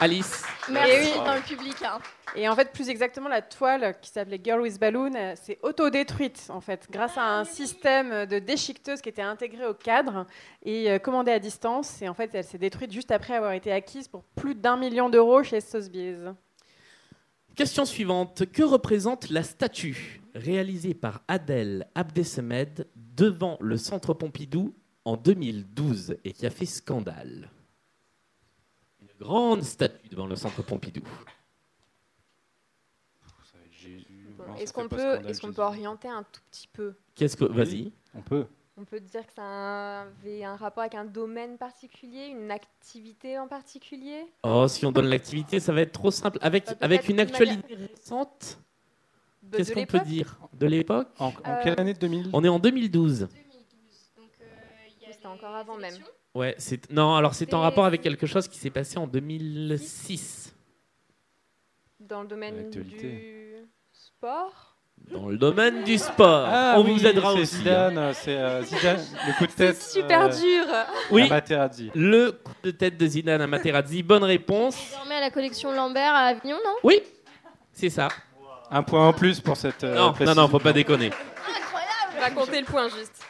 Alice. 0.00 0.44
Merci 0.70 1.12
oui. 1.12 1.24
dans 1.24 1.34
le 1.34 1.40
public. 1.40 1.74
Hein. 1.82 1.98
Et 2.34 2.48
en 2.48 2.56
fait, 2.56 2.72
plus 2.72 2.88
exactement, 2.88 3.28
la 3.28 3.42
toile 3.42 3.96
qui 4.00 4.10
s'appelait 4.10 4.40
Girl 4.42 4.60
with 4.60 4.78
Balloon 4.78 5.14
euh, 5.14 5.34
s'est 5.36 5.58
autodétruite, 5.62 6.46
en 6.48 6.60
fait, 6.60 6.86
grâce 6.90 7.16
à 7.16 7.38
un 7.38 7.44
système 7.44 8.26
de 8.26 8.38
déchiqueteuse 8.38 9.00
qui 9.00 9.08
était 9.08 9.22
intégré 9.22 9.66
au 9.66 9.74
cadre 9.74 10.26
et 10.62 10.90
euh, 10.90 10.98
commandé 10.98 11.30
à 11.30 11.38
distance. 11.38 12.02
Et 12.02 12.08
en 12.08 12.14
fait, 12.14 12.30
elle 12.34 12.44
s'est 12.44 12.58
détruite 12.58 12.92
juste 12.92 13.10
après 13.10 13.34
avoir 13.34 13.52
été 13.52 13.72
acquise 13.72 14.08
pour 14.08 14.24
plus 14.34 14.54
d'un 14.54 14.76
million 14.76 15.08
d'euros 15.08 15.42
chez 15.42 15.60
Sotheby's. 15.60 16.34
Question 17.54 17.86
suivante. 17.86 18.44
Que 18.52 18.62
représente 18.62 19.30
la 19.30 19.42
statue 19.42 20.20
réalisée 20.34 20.92
par 20.92 21.22
Adèle 21.26 21.86
Abdesemed 21.94 22.86
devant 22.94 23.56
le 23.60 23.78
Centre 23.78 24.12
Pompidou 24.12 24.74
en 25.06 25.16
2012 25.16 26.16
et 26.24 26.32
qui 26.32 26.44
a 26.44 26.50
fait 26.50 26.66
scandale? 26.66 27.50
Grande 29.20 29.62
statue 29.62 30.08
devant 30.08 30.26
le 30.26 30.36
Centre 30.36 30.62
Pompidou. 30.62 31.02
Est-ce 34.58 34.72
qu'on 34.72 34.88
peut, 34.88 35.18
qu'on 35.40 35.62
orienter 35.62 36.08
un 36.08 36.22
tout 36.22 36.40
petit 36.50 36.68
peu? 36.72 36.94
Qu'est-ce 37.14 37.36
que. 37.36 37.44
Vas-y. 37.44 37.92
On 38.14 38.20
peut. 38.22 38.46
On 38.78 38.84
peut 38.84 39.00
dire 39.00 39.26
que 39.26 39.32
ça 39.32 40.02
avait 40.02 40.44
un 40.44 40.56
rapport 40.56 40.82
avec 40.82 40.94
un 40.94 41.06
domaine 41.06 41.56
particulier, 41.56 42.26
une 42.26 42.50
activité 42.50 43.38
en 43.38 43.48
particulier? 43.48 44.26
Oh, 44.42 44.68
si 44.68 44.84
on 44.84 44.92
donne 44.92 45.06
l'activité, 45.06 45.60
ça 45.60 45.72
va 45.72 45.80
être 45.80 45.92
trop 45.92 46.10
simple. 46.10 46.38
Avec, 46.42 46.66
Bah, 46.66 46.74
avec 46.82 47.08
une 47.08 47.18
actualité 47.18 47.74
récente, 47.74 48.58
de- 49.42 49.56
qu'est-ce 49.56 49.72
qu'on 49.72 49.86
peut 49.86 50.00
dire 50.00 50.38
De 50.52 50.66
l'époque? 50.66 51.08
En, 51.18 51.28
en 51.28 51.32
Euh, 51.46 51.60
quelle 51.62 51.80
année 51.80 51.94
2000 51.94 52.28
On 52.34 52.44
est 52.44 52.48
en 52.50 52.58
2012. 52.58 53.20
2012. 53.20 53.28
Donc, 54.18 54.28
euh, 54.42 54.44
il 55.00 55.06
y 55.06 55.10
a 55.10 55.12
C'était 55.14 55.26
encore 55.26 55.54
avant 55.54 55.78
même. 55.78 55.94
Ouais, 56.36 56.54
c'est 56.58 56.90
non, 56.90 57.14
alors 57.16 57.34
c'est 57.34 57.52
en 57.54 57.58
C'est- 57.58 57.62
rapport 57.64 57.84
avec 57.86 58.02
quelque 58.02 58.26
chose 58.26 58.46
qui 58.48 58.58
s'est 58.58 58.70
passé 58.70 58.98
en 58.98 59.06
2006 59.06 60.54
Dans 62.00 62.22
le 62.22 62.28
domaine 62.28 62.70
du 62.70 62.84
sport 63.92 64.72
dans 65.12 65.28
le 65.28 65.36
domaine 65.36 65.84
du 65.84 65.98
sport. 65.98 66.48
on 66.76 66.82
oui, 66.84 66.94
vous 66.94 67.06
aidera 67.06 67.34
c'est 67.34 67.40
aussi. 67.40 67.54
hein. 67.56 67.90
Zidane, 67.90 68.14
c'est 68.14 68.36
euh, 68.36 68.62
Zidane, 68.62 69.00
le 69.28 69.32
coup 69.38 69.46
de 69.46 69.50
C'est 69.52 69.56
tête. 69.72 69.82
super 69.82 70.22
euh, 70.22 70.28
dur 70.28 70.64
Oui, 71.12 71.22
à 71.22 71.28
Materazzi. 71.28 71.90
le 71.94 72.32
coup 72.32 72.52
de 72.62 72.70
tête 72.72 72.96
de 72.96 73.06
Zidane 73.06 73.40
à 73.42 73.46
Materazzi, 73.46 74.02
bonne 74.02 74.24
réponse. 74.24 74.74
Désormais 74.90 75.14
à 75.16 75.20
la 75.20 75.30
collection 75.30 75.70
Lambert 75.72 76.12
à 76.14 76.26
Avignon, 76.28 76.56
non? 76.64 76.74
Oui, 76.82 77.02
c'est 77.72 77.90
ça. 77.90 78.08
Un 78.70 78.82
point 78.82 79.06
en 79.06 79.12
plus 79.12 79.38
pour 79.40 79.56
cette. 79.56 79.84
euh, 79.84 79.94
non, 79.94 80.06
non, 80.06 80.12
précision. 80.14 80.42
non, 80.42 80.48
faut 80.48 80.58
pas 80.58 80.72
déconner. 80.72 81.10
On 82.16 82.20
va 82.20 82.30
compter 82.30 82.58
le 82.60 82.66
point 82.66 82.88
juste. 82.88 83.22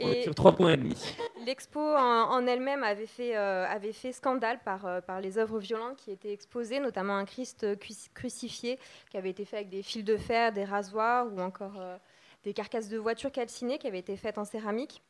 On 0.00 0.08
Et 0.08 0.22
sur 0.22 0.34
3 0.34 0.52
points 0.52 0.72
et 0.72 0.76
demi. 0.78 0.96
L'expo 1.44 1.80
en, 1.80 2.30
en 2.30 2.46
elle-même 2.46 2.82
avait 2.84 3.06
fait, 3.06 3.36
euh, 3.36 3.66
avait 3.66 3.92
fait 3.92 4.12
scandale 4.12 4.58
par, 4.64 4.86
euh, 4.86 5.00
par 5.00 5.20
les 5.20 5.38
œuvres 5.38 5.58
violentes 5.58 5.96
qui 5.96 6.10
étaient 6.10 6.32
exposées, 6.32 6.80
notamment 6.80 7.16
un 7.16 7.24
Christ 7.24 7.64
cruci- 7.76 8.10
crucifié 8.14 8.78
qui 9.10 9.16
avait 9.16 9.30
été 9.30 9.44
fait 9.44 9.56
avec 9.56 9.68
des 9.68 9.82
fils 9.82 10.04
de 10.04 10.16
fer, 10.16 10.52
des 10.52 10.64
rasoirs 10.64 11.26
ou 11.32 11.40
encore 11.40 11.78
euh, 11.80 11.96
des 12.44 12.52
carcasses 12.54 12.88
de 12.88 12.98
voitures 12.98 13.32
calcinées 13.32 13.78
qui 13.78 13.86
avaient 13.86 13.98
été 14.00 14.16
faites 14.16 14.38
en 14.38 14.44
céramique. 14.44 15.02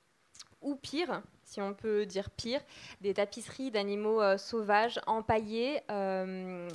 Ou 0.60 0.76
pire, 0.76 1.22
si 1.44 1.60
on 1.60 1.74
peut 1.74 2.06
dire 2.06 2.30
pire, 2.30 2.60
des 3.00 3.14
tapisseries 3.14 3.70
d'animaux 3.72 4.22
euh, 4.22 4.38
sauvages 4.38 5.00
empaillés, 5.06 5.80
euh, 5.90 6.68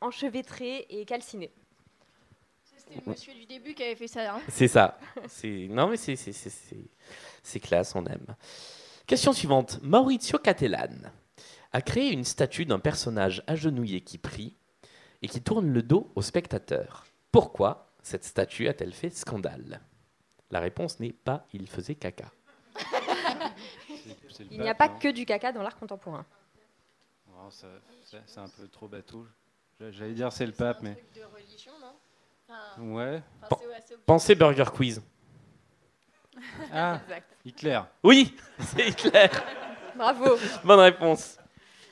enchevêtrés 0.00 0.86
et 0.88 1.04
calcinés. 1.04 1.52
C'était 2.64 3.02
le 3.04 3.10
monsieur 3.12 3.34
du 3.34 3.44
début 3.44 3.74
qui 3.74 3.82
avait 3.82 3.96
fait 3.96 4.08
ça. 4.08 4.34
hein. 4.36 4.40
C'est 4.48 4.68
ça. 4.68 4.98
Non 5.44 5.88
mais 5.88 5.98
c'est 5.98 6.16
c'est 6.16 6.32
c'est 6.32 6.48
c'est- 6.48 6.90
c'est 7.42 7.60
classe, 7.60 7.94
on 7.94 8.04
aime. 8.06 8.34
Question 9.08 9.32
suivante. 9.32 9.80
Maurizio 9.82 10.38
Cattelan 10.38 11.10
a 11.72 11.80
créé 11.82 12.12
une 12.12 12.24
statue 12.24 12.66
d'un 12.66 12.78
personnage 12.78 13.42
agenouillé 13.46 14.02
qui 14.02 14.18
prie 14.18 14.54
et 15.22 15.28
qui 15.28 15.40
tourne 15.42 15.72
le 15.72 15.82
dos 15.82 16.12
au 16.14 16.20
spectateur. 16.22 17.04
Pourquoi 17.32 17.90
cette 18.02 18.24
statue 18.24 18.68
a-t-elle 18.68 18.92
fait 18.92 19.10
scandale? 19.10 19.80
La 20.50 20.60
réponse 20.60 21.00
n'est 21.00 21.12
pas 21.12 21.46
il 21.54 21.68
faisait 21.68 21.94
caca. 21.94 22.30
C'est- 22.76 24.16
c'est 24.28 24.44
le 24.44 24.52
Il 24.52 24.60
n'y 24.60 24.68
a 24.68 24.74
pas 24.74 24.88
non 24.88 24.98
que 24.98 25.08
du 25.10 25.24
caca 25.26 25.52
dans 25.52 25.62
l'art 25.62 25.76
contemporain. 25.76 26.24
Ça- 27.50 27.66
ça- 28.04 28.18
C'est 28.26 28.40
un 28.40 28.48
peu 28.48 28.68
trop 28.68 28.88
bateau. 28.88 29.26
J'allais 29.80 30.12
dire 30.12 30.30
c'est 30.32 30.44
le 30.44 30.52
pape, 30.52 30.82
mais. 30.82 30.90
Un 30.90 30.94
truc 30.94 31.14
de 31.14 31.22
religion, 31.34 31.72
non? 31.80 31.92
Enfin, 32.46 32.82
Ouais. 32.82 33.22
Pensez 34.04 34.34
Burger 34.34 34.66
Quiz. 34.74 35.00
Ah, 36.72 37.00
Exact. 37.08 37.26
Hitler. 37.44 37.80
Oui, 38.02 38.34
c'est 38.60 38.88
Hitler. 38.88 39.28
Bravo. 39.96 40.36
Bonne 40.64 40.80
réponse. 40.80 41.38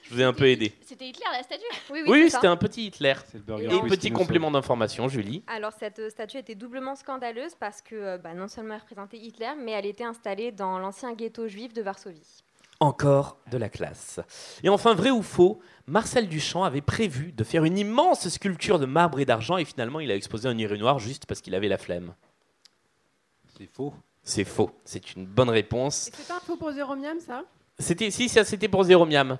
Je 0.04 0.14
vous 0.14 0.20
ai 0.20 0.24
un 0.24 0.32
peu 0.32 0.48
aidé. 0.48 0.72
C'était 0.86 1.08
Hitler 1.08 1.24
la 1.32 1.42
statue? 1.42 1.64
Oui, 1.90 2.00
oui, 2.04 2.08
Oui, 2.08 2.22
c'est 2.24 2.30
ça. 2.30 2.36
c'était 2.38 2.46
un 2.46 2.56
petit 2.56 2.86
Hitler. 2.86 3.14
C'est 3.26 3.38
le 3.38 3.42
burger. 3.42 3.64
Et 3.64 3.88
petit 3.88 4.10
nous 4.12 4.16
complément 4.16 4.50
d'information, 4.52 5.08
Julie. 5.08 5.42
Alors 5.48 5.72
cette 5.72 5.98
euh, 5.98 6.10
statue 6.10 6.36
était 6.38 6.54
doublement 6.54 6.94
scandaleuse 6.94 7.56
parce 7.58 7.82
que 7.82 7.96
euh, 7.96 8.18
bah, 8.18 8.32
non 8.32 8.46
seulement 8.46 8.74
elle 8.74 8.80
représentait 8.80 9.16
Hitler, 9.18 9.50
mais 9.58 9.72
elle 9.72 9.86
était 9.86 10.04
installée 10.04 10.52
dans 10.52 10.78
l'ancien 10.78 11.12
ghetto 11.14 11.48
juif 11.48 11.72
de 11.72 11.82
Varsovie. 11.82 12.44
Encore 12.78 13.38
de 13.50 13.56
la 13.56 13.68
classe. 13.68 14.20
Et 14.62 14.68
enfin, 14.68 14.94
vrai 14.94 15.10
ou 15.10 15.22
faux, 15.22 15.60
Marcel 15.86 16.28
Duchamp 16.28 16.62
avait 16.62 16.82
prévu 16.82 17.32
de 17.32 17.42
faire 17.42 17.64
une 17.64 17.76
immense 17.78 18.28
sculpture 18.28 18.78
de 18.78 18.86
marbre 18.86 19.18
et 19.18 19.24
d'argent 19.24 19.56
et 19.56 19.64
finalement 19.64 19.98
il 19.98 20.10
a 20.12 20.14
exposé 20.14 20.46
un 20.48 20.56
urinoir 20.56 21.00
juste 21.00 21.26
parce 21.26 21.40
qu'il 21.40 21.54
avait 21.56 21.68
la 21.68 21.78
flemme. 21.78 22.14
C'est 23.58 23.66
faux. 23.66 23.94
C'est 24.28 24.42
faux. 24.44 24.72
C'est 24.84 25.14
une 25.14 25.24
bonne 25.24 25.48
réponse. 25.50 26.10
C'est 26.12 26.26
pas 26.26 26.36
un 26.36 26.40
faux 26.40 26.56
pour 26.56 26.72
Zéromiam, 26.72 27.18
ça? 27.20 27.44
C'était 27.78 28.10
si 28.10 28.28
ça 28.28 28.44
c'était 28.44 28.68
pour 28.68 28.82
zéro 28.84 29.06
miam. 29.06 29.38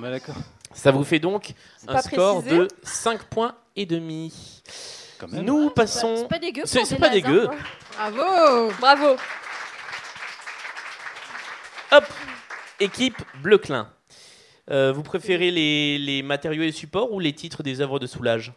D'accord. 0.00 0.36
Ça 0.72 0.90
vous 0.90 1.04
fait 1.04 1.18
donc 1.18 1.52
un 1.86 1.92
pas 1.94 2.02
score 2.02 2.40
précisé. 2.40 2.58
de 2.62 2.68
5 2.82 3.24
points 3.24 3.54
et 3.76 3.84
demi. 3.86 4.62
Quand 5.18 5.28
même. 5.28 5.44
Nous 5.44 5.64
C'est 5.68 5.74
passons 5.74 6.26
pas 6.28 6.38
dégueu. 6.38 6.62
C'est 6.64 6.78
pour 6.78 6.86
c'est 6.88 6.94
des 6.94 7.00
pas 7.00 7.08
dégueu. 7.10 7.48
hein. 7.50 8.10
Bravo 8.10 8.72
Bravo. 8.80 9.16
Hop 11.90 12.04
Équipe 12.80 13.20
Bleu-Clin. 13.42 13.90
Euh, 14.70 14.92
vous 14.92 15.02
préférez 15.02 15.50
les, 15.50 15.98
les 15.98 16.22
matériaux 16.22 16.62
et 16.62 16.72
supports 16.72 17.12
ou 17.12 17.20
les 17.20 17.34
titres 17.34 17.62
des 17.62 17.80
œuvres 17.80 17.98
de 17.98 18.06
Soulage? 18.06 18.52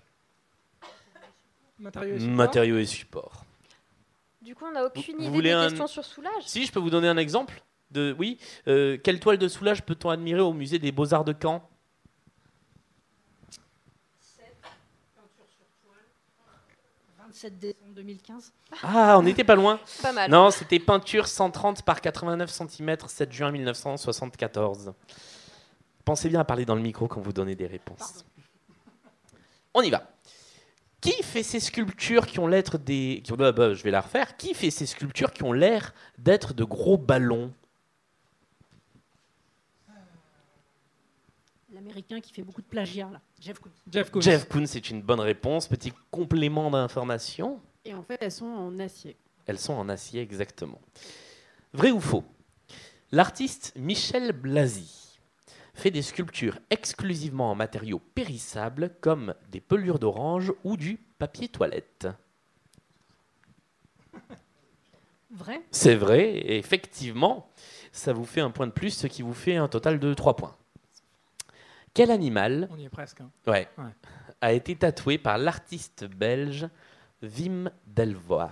Matériaux 1.80 2.16
et 2.16 2.20
supports. 2.20 2.36
Matériaux 2.36 2.78
et 2.78 2.86
supports. 2.86 3.45
Du 4.46 4.54
coup, 4.54 4.66
on 4.66 4.72
n'a 4.72 4.86
aucune 4.86 5.16
Vous 5.18 5.22
idée 5.24 5.30
voulez 5.32 5.50
des 5.50 5.56
un- 5.56 5.68
questions 5.70 5.88
sur 5.88 6.06
Soulage. 6.06 6.44
Si, 6.46 6.68
je 6.68 6.72
peux 6.72 6.80
vous 6.80 6.92
donner 6.92 7.08
un 7.08 7.18
exemple 7.18 7.64
de 7.90 8.16
oui. 8.20 8.38
euh, 8.68 8.96
quelle 9.04 9.20
toile 9.20 9.40
de 9.40 9.48
Soulage 9.48 9.82
peut-on 9.84 10.10
admirer 10.12 10.40
au 10.42 10.54
musée 10.54 10.78
des 10.78 10.92
Beaux-Arts 10.92 11.26
de 11.26 11.34
Caen? 11.42 11.68
27 17.20 17.60
décembre 17.60 17.94
2015. 17.96 18.54
Ah, 18.84 19.18
on 19.18 19.24
n'était 19.24 19.44
pas 19.44 19.56
loin. 19.56 19.80
Pas 20.02 20.12
mal. 20.12 20.30
Non, 20.30 20.52
c'était 20.52 20.80
peinture 20.80 21.28
130 21.28 21.84
par 21.84 22.02
89 22.02 22.50
cm, 22.52 22.98
7 23.08 23.32
juin 23.32 23.52
1974. 23.52 24.94
Pensez 26.04 26.30
bien 26.30 26.40
à 26.42 26.44
parler 26.44 26.66
dans 26.66 26.76
le 26.76 26.82
micro 26.82 27.08
quand 27.08 27.22
vous 27.22 27.34
donnez 27.34 27.56
des 27.56 27.68
réponses. 27.68 28.26
On 29.74 29.82
y 29.82 29.90
va. 29.90 30.04
Qui 31.06 31.22
fait 31.24 31.44
ces 31.44 31.60
sculptures 31.60 32.26
qui 32.26 32.40
ont 32.40 32.48
l'air 32.48 32.64
des. 32.80 33.22
qui 33.24 33.32
ont- 33.32 33.36
bah, 33.36 33.52
bah, 33.52 33.74
je 33.74 33.84
vais 33.84 33.92
la 33.92 34.02
refaire. 34.02 34.36
Qui 34.38 34.54
fait 34.56 34.72
ces 34.72 34.86
sculptures 34.86 35.32
qui 35.32 35.44
ont 35.44 35.54
l'air 35.54 35.94
d'être 36.18 36.54
de 36.54 36.64
gros 36.64 36.98
ballons? 36.98 37.54
L'américain 41.74 42.22
qui 42.22 42.34
fait 42.34 42.42
beaucoup 42.42 42.62
de 42.62 42.68
plagiat, 42.68 43.10
là. 43.12 43.22
Jeff 43.40 43.60
Koons. 43.60 43.72
Jeff 43.92 44.10
Koons. 44.10 44.22
Jeff 44.22 44.48
Koons, 44.48 44.66
c'est 44.66 44.90
une 44.90 45.02
bonne 45.02 45.20
réponse. 45.20 45.68
Petit 45.68 45.92
complément 46.10 46.72
d'information. 46.72 47.60
Et 47.84 47.94
en 47.94 48.02
fait, 48.02 48.18
elles 48.22 48.32
sont 48.32 48.46
en 48.46 48.80
acier. 48.80 49.16
Elles 49.46 49.60
sont 49.60 49.74
en 49.74 49.90
acier 49.90 50.22
exactement. 50.22 50.80
Vrai 51.74 51.92
ou 51.92 52.00
faux? 52.00 52.24
L'artiste 53.12 53.74
Michel 53.76 54.32
Blasi 54.32 55.05
fait 55.76 55.92
des 55.92 56.02
sculptures 56.02 56.58
exclusivement 56.72 57.52
en 57.52 57.56
matériaux 57.56 58.00
périssables 58.16 58.96
comme 59.02 59.36
des 59.52 59.62
pelures 59.62 60.00
d'orange 60.00 60.52
ou 60.64 60.76
du 60.78 60.98
papier 61.20 61.48
toilette. 61.48 62.08
Vrai? 65.32 65.62
C'est 65.72 65.96
vrai, 65.96 66.30
et 66.30 66.58
effectivement, 66.58 67.50
ça 67.92 68.14
vous 68.14 68.26
fait 68.26 68.40
un 68.42 68.52
point 68.52 68.68
de 68.68 68.72
plus, 68.72 68.92
ce 68.92 69.08
qui 69.08 69.22
vous 69.22 69.34
fait 69.34 69.58
un 69.58 69.68
total 69.68 70.00
de 70.00 70.14
3 70.14 70.36
points. 70.38 70.56
Quel 71.94 72.10
animal 72.12 72.70
On 72.72 72.78
y 72.78 72.86
est 72.86 72.90
presque. 72.90 73.22
hein. 73.22 73.30
ouais, 73.48 73.68
Ouais. 73.78 73.92
a 74.42 74.54
été 74.54 74.76
tatoué 74.76 75.18
par 75.18 75.38
l'artiste 75.38 76.06
belge 76.06 76.68
Wim 77.22 77.70
Delvoye? 77.88 78.52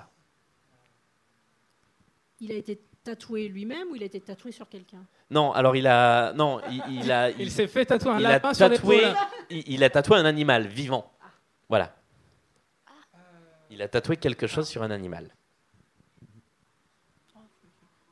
Il 2.42 2.52
a 2.52 2.56
été 2.56 2.82
tatoué 3.04 3.48
lui-même 3.48 3.90
ou 3.92 3.96
il 3.96 4.04
a 4.04 4.06
été 4.06 4.20
tatoué 4.20 4.52
sur 4.52 4.68
quelqu'un? 4.68 5.06
Non, 5.34 5.52
alors 5.52 5.76
il 5.76 5.88
a. 5.88 6.32
Non, 6.34 6.62
il, 6.70 6.84
il 7.02 7.12
a. 7.12 7.30
Il 7.38 7.52
s'est 7.52 7.68
fait 7.68 7.86
tatouer 7.86 8.12
un 8.12 8.20
il 8.20 8.26
a 8.26 8.30
lapin 8.30 8.54
sur 8.54 8.70
tatoué, 8.70 8.98
l'épaule. 9.02 9.16
il, 9.50 9.64
il 9.74 9.84
a 9.84 9.90
tatoué 9.90 10.18
un 10.18 10.26
animal 10.26 10.68
vivant. 10.68 11.12
Voilà. 11.70 11.96
Il 13.70 13.82
a 13.82 13.88
tatoué 13.88 14.18
quelque 14.18 14.46
chose 14.48 14.68
sur 14.68 14.84
un 14.84 14.92
animal. 14.92 15.30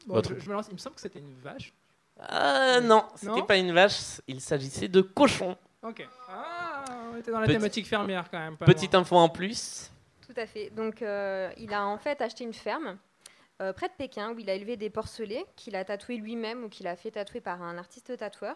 Bon, 0.08 0.16
Votre- 0.16 0.34
je, 0.36 0.40
je 0.40 0.50
me 0.50 0.54
lance. 0.56 0.68
Il 0.70 0.74
me 0.74 0.78
semble 0.80 0.96
que 0.96 1.02
c'était 1.02 1.20
une 1.20 1.36
vache. 1.42 1.74
Ah 2.20 2.80
non, 2.82 3.04
c'était 3.16 3.42
pas 3.44 3.58
une 3.58 3.72
vache, 3.72 4.22
il 4.28 4.42
s'agissait 4.42 4.88
de 4.88 5.02
cochon. 5.02 5.58
Ok. 5.82 6.08
Ah, 6.30 6.84
on 7.14 7.18
était 7.18 7.32
dans 7.32 7.40
la 7.40 7.48
Petit- 7.48 7.56
thématique 7.58 7.88
fermière 7.88 8.30
quand 8.30 8.38
même. 8.40 8.58
pas 8.58 8.66
Petite 8.66 8.94
loin. 8.94 9.02
info 9.02 9.16
en 9.18 9.30
plus. 9.30 9.90
Tout 10.28 10.34
à 10.40 10.46
fait. 10.46 10.70
Donc, 10.70 11.02
euh, 11.02 11.52
il 11.58 11.74
a 11.74 11.84
en 11.86 11.98
fait 11.98 12.22
acheté 12.22 12.44
une 12.44 12.54
ferme 12.54 12.98
euh, 13.62 13.74
près 13.74 13.88
de 13.88 13.94
Pékin 13.94 14.34
où 14.34 14.40
il 14.40 14.50
a 14.50 14.56
élevé 14.56 14.76
des 14.76 14.90
porcelets 14.90 15.46
qu'il 15.56 15.76
a 15.76 15.86
tatoués 15.86 16.18
lui-même 16.18 16.64
ou 16.64 16.70
qu'il 16.70 16.88
a 16.88 16.96
fait 16.96 17.12
tatouer 17.12 17.42
par 17.42 17.62
un 17.62 17.78
artiste 17.78 18.18
tatoueur. 18.18 18.56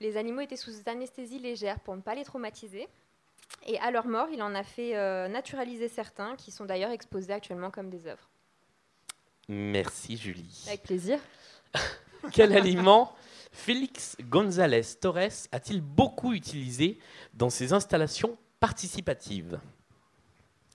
Les 0.00 0.16
animaux 0.16 0.40
étaient 0.40 0.56
sous 0.56 0.72
anesthésie 0.86 1.38
légère 1.38 1.78
pour 1.80 1.94
ne 1.94 2.00
pas 2.00 2.14
les 2.14 2.24
traumatiser. 2.24 2.88
Et 3.66 3.78
à 3.78 3.90
leur 3.90 4.06
mort, 4.06 4.28
il 4.32 4.42
en 4.42 4.54
a 4.54 4.64
fait 4.64 4.96
euh, 4.96 5.28
naturaliser 5.28 5.88
certains, 5.88 6.34
qui 6.36 6.50
sont 6.50 6.64
d'ailleurs 6.64 6.90
exposés 6.90 7.32
actuellement 7.32 7.70
comme 7.70 7.90
des 7.90 8.06
œuvres. 8.06 8.28
Merci 9.48 10.16
Julie. 10.16 10.64
Avec 10.66 10.82
plaisir. 10.82 11.20
Quel 12.32 12.56
aliment 12.56 13.14
Félix 13.52 14.16
González 14.20 14.96
Torres 15.00 15.46
a-t-il 15.52 15.80
beaucoup 15.80 16.32
utilisé 16.32 16.98
dans 17.34 17.50
ses 17.50 17.72
installations 17.72 18.36
participatives? 18.58 19.60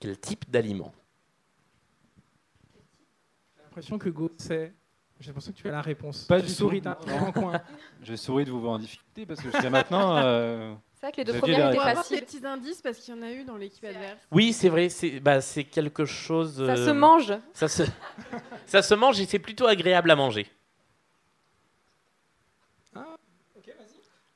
Quel 0.00 0.18
type 0.18 0.50
d'aliment? 0.50 0.94
L'impression 3.70 3.98
que 3.98 4.08
Go 4.08 4.30
sait. 4.36 4.74
J'ai 5.20 5.28
l'impression 5.28 5.52
que 5.52 5.56
tu 5.58 5.68
as 5.68 5.72
la 5.72 5.82
réponse. 5.82 6.24
Pas 6.24 6.40
tu 6.40 6.46
du 6.46 6.52
souris 6.52 6.80
d'un 6.80 6.94
coin. 7.34 7.60
Je 8.02 8.16
souris 8.16 8.44
de 8.44 8.50
vous 8.50 8.60
voir 8.60 8.72
en 8.72 8.78
difficulté 8.78 9.26
parce 9.26 9.40
que 9.40 9.50
jusqu'à 9.50 9.70
maintenant. 9.70 10.16
euh, 10.16 10.74
C'est 10.94 11.06
vrai 11.06 11.12
que 11.12 11.16
les 11.18 11.24
deux 11.24 11.38
premières 11.38 11.68
étaient 11.68 11.76
va 11.76 11.82
avoir 11.90 12.08
des 12.08 12.16
faciles. 12.16 12.24
petits 12.24 12.46
indices 12.46 12.80
parce 12.82 12.98
qu'il 12.98 13.14
y 13.14 13.18
en 13.18 13.22
a 13.22 13.30
eu 13.30 13.44
dans 13.44 13.56
l'équipe 13.56 13.84
adverse. 13.84 14.18
Oui, 14.32 14.52
c'est 14.52 14.70
vrai, 14.70 14.88
c'est 14.88 15.20
bah, 15.20 15.40
c'est 15.40 15.64
quelque 15.64 16.06
chose. 16.06 16.56
Ça 16.56 16.72
euh, 16.72 16.86
se 16.86 16.90
mange. 16.90 17.34
Ça 17.52 17.68
se, 17.68 17.82
ça 18.66 18.82
se 18.82 18.94
mange 18.94 19.20
et 19.20 19.26
c'est 19.26 19.38
plutôt 19.38 19.66
agréable 19.66 20.10
à 20.10 20.16
manger. 20.16 20.46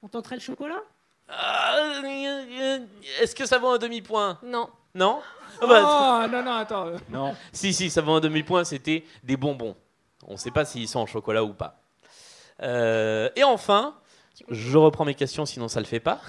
On 0.03 0.09
tenterait 0.09 0.37
le 0.37 0.43
chocolat? 0.43 0.83
Ah, 1.29 1.76
euh, 1.79 2.03
euh, 2.05 2.79
Est-ce 3.23 3.35
que 3.35 3.47
ça 3.47 3.59
vaut 3.59 3.69
un 3.69 3.79
demi-point? 3.79 4.38
Non. 4.43 4.69
Non? 4.95 5.23
Ah 5.61 5.66
bah, 5.66 6.25
Oh, 6.26 6.30
non, 6.32 6.42
non, 6.42 6.52
attends. 6.52 6.87
Non. 7.11 7.34
Si, 7.52 7.73
si, 7.73 7.90
ça 7.90 8.00
vaut 8.02 8.12
un 8.12 8.20
demi-point, 8.20 8.64
c'était 8.64 9.04
des 9.23 9.37
bonbons. 9.37 9.76
On 10.26 10.32
ne 10.32 10.37
sait 10.38 10.50
pas 10.50 10.64
s'ils 10.64 10.88
sont 10.88 11.00
en 11.00 11.06
chocolat 11.06 11.44
ou 11.44 11.52
pas. 11.52 11.80
Euh, 12.62 13.28
et 13.37 13.44
enfin, 13.44 13.96
je 14.49 14.78
reprends 14.78 15.04
mes 15.04 15.14
questions, 15.14 15.44
sinon 15.46 15.68
ça 15.68 15.80
le 15.80 15.87
fait 15.87 16.00
pas. 16.00 16.20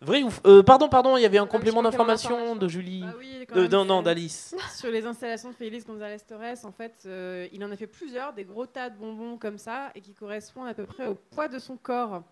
Vrai 0.00 0.22
ou 0.22 0.28
f- 0.28 0.40
euh, 0.46 0.62
Pardon, 0.62 0.88
pardon, 0.88 1.16
il 1.16 1.22
y 1.22 1.26
avait 1.26 1.38
un 1.38 1.44
petit 1.46 1.56
complément 1.56 1.82
d'information 1.82 2.54
de 2.54 2.68
Julie. 2.68 3.02
Ah 3.04 3.14
oui, 3.18 3.44
quand 3.48 3.56
Euh, 3.56 3.62
même, 3.62 3.70
non, 3.72 3.84
non, 3.84 3.98
c'est- 3.98 4.04
d'Alice. 4.04 4.54
Sur 4.78 4.90
les 4.92 5.04
installations 5.04 5.50
de 5.50 5.54
Félix 5.56 5.84
González 5.84 6.20
Torres, 6.20 6.64
en 6.64 6.70
fait, 6.70 6.94
euh, 7.06 7.48
il 7.52 7.64
en 7.64 7.70
a 7.72 7.76
fait 7.76 7.88
plusieurs, 7.88 8.32
des 8.32 8.44
gros 8.44 8.64
tas 8.64 8.90
de 8.90 8.96
bonbons 8.96 9.36
comme 9.38 9.58
ça, 9.58 9.90
et 9.96 10.00
qui 10.00 10.14
correspondent 10.14 10.68
à 10.68 10.74
peu 10.74 10.86
près 10.86 11.06
au 11.06 11.14
poids 11.16 11.48
de 11.48 11.58
son 11.58 11.76
corps. 11.76 12.22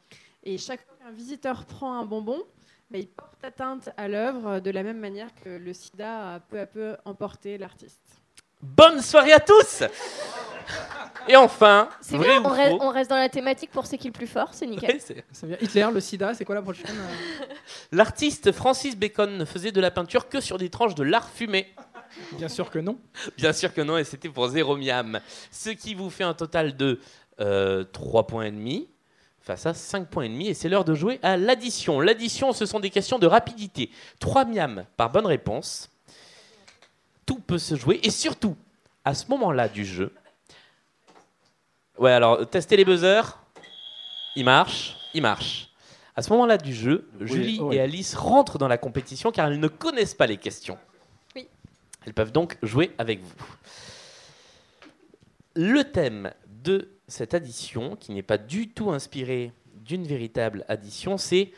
Et 0.44 0.58
chaque 0.58 0.86
fois 0.86 0.94
qu'un 1.02 1.10
visiteur 1.10 1.64
prend 1.64 1.98
un 1.98 2.04
bonbon, 2.04 2.40
bah, 2.90 2.98
il 2.98 3.08
porte 3.08 3.42
atteinte 3.44 3.90
à 3.96 4.08
l'œuvre 4.08 4.60
de 4.60 4.70
la 4.70 4.82
même 4.82 4.98
manière 4.98 5.28
que 5.44 5.48
le 5.48 5.72
sida 5.72 6.34
a 6.34 6.40
peu 6.40 6.60
à 6.60 6.66
peu 6.66 6.96
emporté 7.04 7.58
l'artiste. 7.58 8.00
Bonne 8.62 9.00
soirée 9.02 9.32
à 9.32 9.40
tous 9.40 9.82
Et 11.28 11.36
enfin, 11.36 11.88
C'est 12.00 12.16
vrai 12.16 12.28
bien, 12.40 12.42
on, 12.44 12.48
reste, 12.48 12.70
faux 12.70 12.78
on 12.82 12.90
reste 12.90 13.10
dans 13.10 13.16
la 13.16 13.28
thématique 13.28 13.70
pour 13.70 13.86
c'est 13.86 13.98
qui 13.98 14.06
le 14.06 14.12
plus 14.12 14.26
fort, 14.26 14.54
c'est 14.54 14.66
nickel. 14.66 14.92
Ouais, 14.96 15.00
c'est- 15.32 15.62
Hitler, 15.62 15.86
le 15.92 16.00
sida, 16.00 16.34
c'est 16.34 16.44
quoi 16.44 16.54
la 16.54 16.62
prochaine 16.62 16.86
euh? 16.90 17.44
L'artiste 17.92 18.52
Francis 18.52 18.96
Bacon 18.96 19.36
ne 19.36 19.44
faisait 19.44 19.72
de 19.72 19.80
la 19.80 19.90
peinture 19.90 20.28
que 20.28 20.40
sur 20.40 20.56
des 20.58 20.70
tranches 20.70 20.94
de 20.94 21.02
lard 21.02 21.28
fumé. 21.28 21.66
Bien 22.32 22.48
sûr 22.48 22.70
que 22.70 22.78
non. 22.78 22.98
Bien 23.36 23.52
sûr 23.52 23.74
que 23.74 23.80
non, 23.80 23.98
et 23.98 24.04
c'était 24.04 24.28
pour 24.28 24.48
zéro 24.48 24.76
miam. 24.76 25.20
Ce 25.50 25.70
qui 25.70 25.94
vous 25.94 26.08
fait 26.10 26.24
un 26.24 26.34
total 26.34 26.76
de 26.76 27.00
euh, 27.40 27.84
3 27.84 28.26
points 28.26 28.44
et 28.44 28.50
demi 28.52 28.88
face 29.46 29.64
à 29.64 29.74
5 29.74 30.08
points 30.08 30.24
et 30.24 30.28
demi. 30.28 30.48
Et 30.48 30.54
c'est 30.54 30.68
l'heure 30.68 30.84
de 30.84 30.94
jouer 30.94 31.20
à 31.22 31.36
l'addition. 31.36 32.00
L'addition, 32.00 32.52
ce 32.52 32.66
sont 32.66 32.80
des 32.80 32.90
questions 32.90 33.20
de 33.20 33.28
rapidité. 33.28 33.90
3 34.18 34.44
miam 34.44 34.84
par 34.96 35.10
bonne 35.10 35.24
réponse. 35.24 35.88
Tout 37.24 37.38
peut 37.38 37.58
se 37.58 37.76
jouer. 37.76 38.00
Et 38.02 38.10
surtout, 38.10 38.56
à 39.04 39.14
ce 39.14 39.28
moment-là 39.28 39.68
du 39.68 39.84
jeu... 39.84 40.12
Ouais, 41.96 42.10
alors, 42.10 42.46
testez 42.50 42.76
les 42.76 42.84
buzzers. 42.84 43.38
Il 44.34 44.44
marche, 44.44 44.96
il 45.14 45.22
marche. 45.22 45.70
À 46.16 46.22
ce 46.22 46.30
moment-là 46.30 46.58
du 46.58 46.74
jeu, 46.74 47.08
Oui, 47.20 47.26
Julie 47.26 47.60
oui. 47.60 47.76
et 47.76 47.80
Alice 47.80 48.14
rentrent 48.14 48.58
dans 48.58 48.68
la 48.68 48.78
compétition 48.78 49.30
car 49.30 49.46
elles 49.46 49.60
ne 49.60 49.68
connaissent 49.68 50.14
pas 50.14 50.26
les 50.26 50.36
questions. 50.38 50.76
Oui. 51.36 51.48
Elles 52.04 52.14
peuvent 52.14 52.32
donc 52.32 52.58
jouer 52.62 52.90
avec 52.98 53.22
vous. 53.22 53.46
Le 55.54 55.84
thème 55.84 56.32
de 56.64 56.95
cette 57.08 57.34
addition, 57.34 57.96
qui 57.96 58.12
n'est 58.12 58.22
pas 58.22 58.38
du 58.38 58.68
tout 58.68 58.90
inspiré 58.90 59.52
d'une 59.74 60.06
véritable 60.06 60.64
addition, 60.68 61.18
c'est 61.18 61.52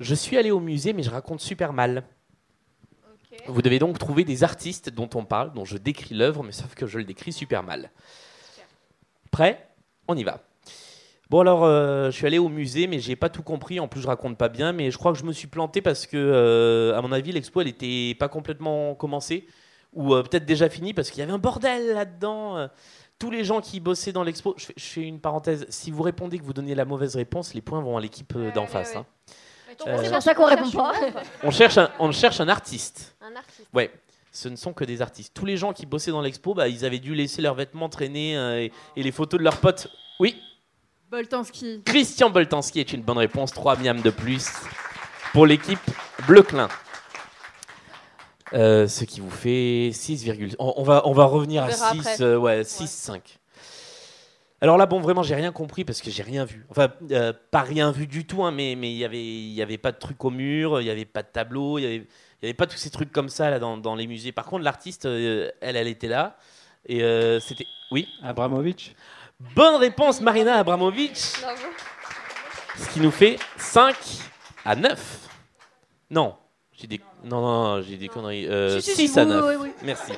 Je 0.00 0.14
suis 0.14 0.36
allé 0.38 0.50
au 0.50 0.60
musée, 0.60 0.92
mais 0.92 1.02
je 1.02 1.10
raconte 1.10 1.40
super 1.40 1.72
mal. 1.72 2.04
Vous 3.46 3.62
devez 3.62 3.78
donc 3.78 3.98
trouver 3.98 4.24
des 4.24 4.44
artistes 4.44 4.90
dont 4.90 5.08
on 5.14 5.24
parle, 5.24 5.52
dont 5.52 5.64
je 5.64 5.76
décris 5.76 6.14
l'œuvre, 6.14 6.42
mais 6.42 6.52
sauf 6.52 6.74
que 6.74 6.86
je 6.86 6.98
le 6.98 7.04
décris 7.04 7.32
super 7.32 7.62
mal. 7.62 7.90
Prêt? 9.30 9.68
On 10.06 10.16
y 10.16 10.24
va. 10.24 10.42
Bon 11.30 11.40
alors, 11.40 11.64
euh, 11.64 12.06
je 12.10 12.16
suis 12.16 12.26
allé 12.26 12.38
au 12.38 12.48
musée, 12.48 12.86
mais 12.86 13.00
j'ai 13.00 13.16
pas 13.16 13.28
tout 13.28 13.42
compris. 13.42 13.80
En 13.80 13.88
plus, 13.88 14.00
je 14.00 14.06
raconte 14.06 14.38
pas 14.38 14.48
bien, 14.48 14.72
mais 14.72 14.90
je 14.90 14.96
crois 14.96 15.12
que 15.12 15.18
je 15.18 15.24
me 15.24 15.32
suis 15.32 15.46
planté 15.46 15.82
parce 15.82 16.06
que, 16.06 16.16
euh, 16.16 16.96
à 16.96 17.02
mon 17.02 17.12
avis, 17.12 17.32
l'expo 17.32 17.60
elle 17.60 17.68
était 17.68 18.16
pas 18.18 18.28
complètement 18.28 18.94
commencée 18.94 19.46
ou 19.92 20.14
euh, 20.14 20.22
peut-être 20.22 20.46
déjà 20.46 20.70
finie 20.70 20.94
parce 20.94 21.10
qu'il 21.10 21.20
y 21.20 21.22
avait 21.22 21.32
un 21.32 21.38
bordel 21.38 21.92
là-dedans. 21.92 22.68
Tous 23.18 23.30
les 23.30 23.44
gens 23.44 23.60
qui 23.60 23.80
bossaient 23.80 24.12
dans 24.12 24.22
l'expo, 24.22 24.54
je 24.56 24.66
fais, 24.66 24.74
je 24.76 24.84
fais 24.84 25.02
une 25.02 25.20
parenthèse. 25.20 25.66
Si 25.68 25.90
vous 25.90 26.02
répondez 26.02 26.38
que 26.38 26.44
vous 26.44 26.52
donnez 26.52 26.74
la 26.74 26.84
mauvaise 26.84 27.16
réponse, 27.16 27.54
les 27.54 27.60
points 27.60 27.80
vont 27.80 27.96
à 27.96 28.00
l'équipe 28.00 28.32
euh, 28.36 28.52
d'en 28.52 28.62
Ouais, 28.62 28.66
face. 28.68 28.90
ouais, 28.92 28.96
hein. 28.98 29.06
Euh, 29.86 29.98
C'est 30.02 30.10
pour 30.12 30.22
ça 30.22 30.34
qu'on 30.34 30.46
répond 30.46 30.70
pas. 30.70 30.92
On 31.42 31.50
cherche, 31.50 31.78
un, 31.78 31.90
on 31.98 32.10
cherche 32.12 32.40
un 32.40 32.48
artiste. 32.48 33.16
Un 33.20 33.36
artiste. 33.36 33.68
Ouais, 33.72 33.92
ce 34.32 34.48
ne 34.48 34.56
sont 34.56 34.72
que 34.72 34.84
des 34.84 35.02
artistes. 35.02 35.32
Tous 35.34 35.44
les 35.46 35.56
gens 35.56 35.72
qui 35.72 35.86
bossaient 35.86 36.10
dans 36.10 36.20
l'expo, 36.22 36.52
bah, 36.54 36.68
ils 36.68 36.84
avaient 36.84 36.98
dû 36.98 37.14
laisser 37.14 37.42
leurs 37.42 37.54
vêtements 37.54 37.88
traîner 37.88 38.36
euh, 38.36 38.60
et, 38.62 38.72
et 38.96 39.02
les 39.02 39.12
photos 39.12 39.38
de 39.38 39.44
leurs 39.44 39.58
potes. 39.58 39.88
Oui, 40.20 40.40
Boltanski. 41.10 41.82
Christian 41.84 42.28
Boltanski 42.30 42.80
est 42.80 42.92
une 42.92 43.02
bonne 43.02 43.18
réponse. 43.18 43.52
3 43.52 43.76
miams 43.76 44.00
de 44.02 44.10
plus 44.10 44.48
pour 45.32 45.46
l'équipe 45.46 45.78
Bleu-Clin. 46.26 46.68
Euh, 48.54 48.88
ce 48.88 49.04
qui 49.04 49.20
vous 49.20 49.30
fait 49.30 49.90
6, 49.92 50.28
on, 50.58 50.74
on 50.76 50.82
va, 50.82 51.02
on 51.06 51.12
va 51.12 51.24
revenir 51.24 51.62
On 51.62 51.66
à 51.66 51.68
verra 51.68 51.92
6, 51.92 51.98
après. 52.00 52.22
euh, 52.22 52.38
ouais, 52.38 52.64
6, 52.64 52.88
5. 52.88 53.38
Alors 54.60 54.76
là, 54.76 54.86
bon, 54.86 55.00
vraiment, 55.00 55.22
j'ai 55.22 55.36
rien 55.36 55.52
compris 55.52 55.84
parce 55.84 56.00
que 56.00 56.10
j'ai 56.10 56.22
rien 56.24 56.44
vu. 56.44 56.66
Enfin, 56.70 56.88
euh, 57.12 57.32
pas 57.50 57.60
rien 57.60 57.92
vu 57.92 58.06
du 58.08 58.26
tout, 58.26 58.42
hein, 58.44 58.50
mais 58.50 58.74
mais 58.76 58.90
il 58.90 58.96
y 58.96 59.04
avait 59.04 59.22
il 59.22 59.52
y 59.52 59.62
avait 59.62 59.78
pas 59.78 59.92
de 59.92 59.98
trucs 59.98 60.24
au 60.24 60.30
mur, 60.30 60.80
il 60.80 60.86
y 60.86 60.90
avait 60.90 61.04
pas 61.04 61.22
de 61.22 61.28
tableau, 61.28 61.78
il 61.78 61.82
y 61.82 61.86
avait 61.86 62.06
y 62.42 62.46
avait 62.46 62.54
pas 62.54 62.66
tous 62.66 62.76
ces 62.76 62.90
trucs 62.90 63.12
comme 63.12 63.28
ça 63.28 63.50
là 63.50 63.58
dans, 63.60 63.76
dans 63.76 63.94
les 63.94 64.06
musées. 64.08 64.32
Par 64.32 64.46
contre, 64.46 64.64
l'artiste, 64.64 65.06
euh, 65.06 65.48
elle, 65.60 65.76
elle 65.76 65.86
était 65.86 66.08
là 66.08 66.36
et 66.86 67.02
euh, 67.04 67.38
c'était 67.38 67.66
oui? 67.92 68.08
Abramovich 68.22 68.94
Bonne 69.54 69.76
réponse, 69.76 70.20
Marina 70.20 70.54
Abramovic. 70.56 71.16
Bravo. 71.40 71.60
Ce 72.76 72.88
qui 72.90 73.00
nous 73.00 73.12
fait 73.12 73.38
5 73.58 73.94
à 74.64 74.74
9. 74.74 75.28
Non, 76.10 76.34
j'ai 76.80 76.86
des, 76.86 77.00
non, 77.24 77.40
non, 77.40 77.62
non, 77.76 77.82
j'ai 77.82 77.96
des 77.96 78.08
conneries. 78.08 78.46
Euh, 78.46 78.80
Si, 78.80 78.90
si, 78.94 79.08
6 79.08 79.12
si, 79.12 79.18
à 79.20 79.24
oui, 79.24 79.30
9. 79.30 79.44
oui, 79.48 79.54
oui. 79.62 79.70
Merci. 79.82 80.12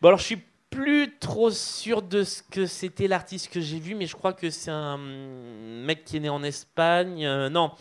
Bon, 0.00 0.08
alors 0.08 0.18
je 0.18 0.24
suis 0.24 0.42
plus 0.70 1.16
trop 1.18 1.50
sûr 1.50 2.02
de 2.02 2.24
ce 2.24 2.42
que 2.42 2.66
c'était 2.66 3.08
l'artiste 3.08 3.50
que 3.50 3.60
j'ai 3.60 3.78
vu, 3.78 3.94
mais 3.94 4.06
je 4.06 4.14
crois 4.16 4.32
que 4.32 4.50
c'est 4.50 4.70
un 4.70 4.98
mec 4.98 6.04
qui 6.04 6.16
est 6.16 6.20
né 6.20 6.28
en 6.28 6.42
Espagne. 6.42 7.24
Euh, 7.26 7.48
non. 7.48 7.72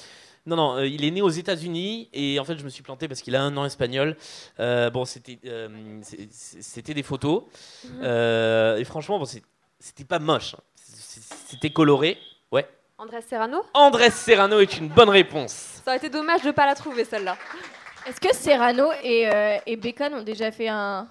Non, 0.48 0.56
non, 0.56 0.76
euh, 0.78 0.88
il 0.88 1.06
est 1.06 1.12
né 1.12 1.22
aux 1.22 1.30
États-Unis 1.30 2.10
et 2.14 2.40
en 2.40 2.44
fait 2.44 2.58
je 2.58 2.64
me 2.64 2.70
suis 2.70 2.82
planté 2.82 3.08
parce 3.08 3.22
qu'il 3.22 3.36
a 3.36 3.44
un 3.44 3.52
nom 3.52 3.64
espagnol. 3.64 4.18
Euh, 4.60 4.90
bon, 4.90 5.06
c'était 5.06 5.38
euh, 5.46 5.70
c'était 6.02 6.96
des 6.96 7.04
photos 7.04 7.44
Euh, 8.02 8.78
et 8.78 8.84
franchement, 8.84 9.20
bon, 9.20 9.26
c'était 9.26 10.04
pas 10.04 10.18
moche. 10.20 10.56
hein. 10.56 10.62
C'était 11.48 11.70
coloré. 11.70 12.18
Ouais. 12.52 12.68
Andrés 13.02 13.22
Serrano 13.28 13.64
Andrés 13.74 14.12
Serrano 14.12 14.60
est 14.60 14.78
une 14.78 14.88
bonne 14.88 15.10
réponse. 15.10 15.52
Ça 15.84 15.84
aurait 15.88 15.98
été 15.98 16.08
dommage 16.10 16.42
de 16.44 16.48
ne 16.48 16.52
pas 16.52 16.68
la 16.68 16.76
trouver, 16.76 17.04
celle-là. 17.04 17.36
Est-ce 18.08 18.22
que 18.22 18.32
Serrano 18.32 18.90
et, 19.04 19.28
euh, 19.28 19.58
et 19.66 19.76
Bacon 19.76 20.14
ont 20.14 20.22
déjà 20.22 20.52
fait 20.52 20.68
un, 20.68 21.08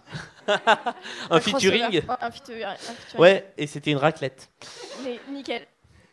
Un 1.30 1.40
featuring. 1.40 2.02
Un 2.08 2.30
featuring. 2.30 2.64
un 2.64 2.76
featuring. 2.76 3.20
Ouais, 3.20 3.52
et 3.58 3.66
c'était 3.66 3.90
une 3.90 3.96
raclette. 3.96 4.48
Mais 5.02 5.18
nickel. 5.32 5.66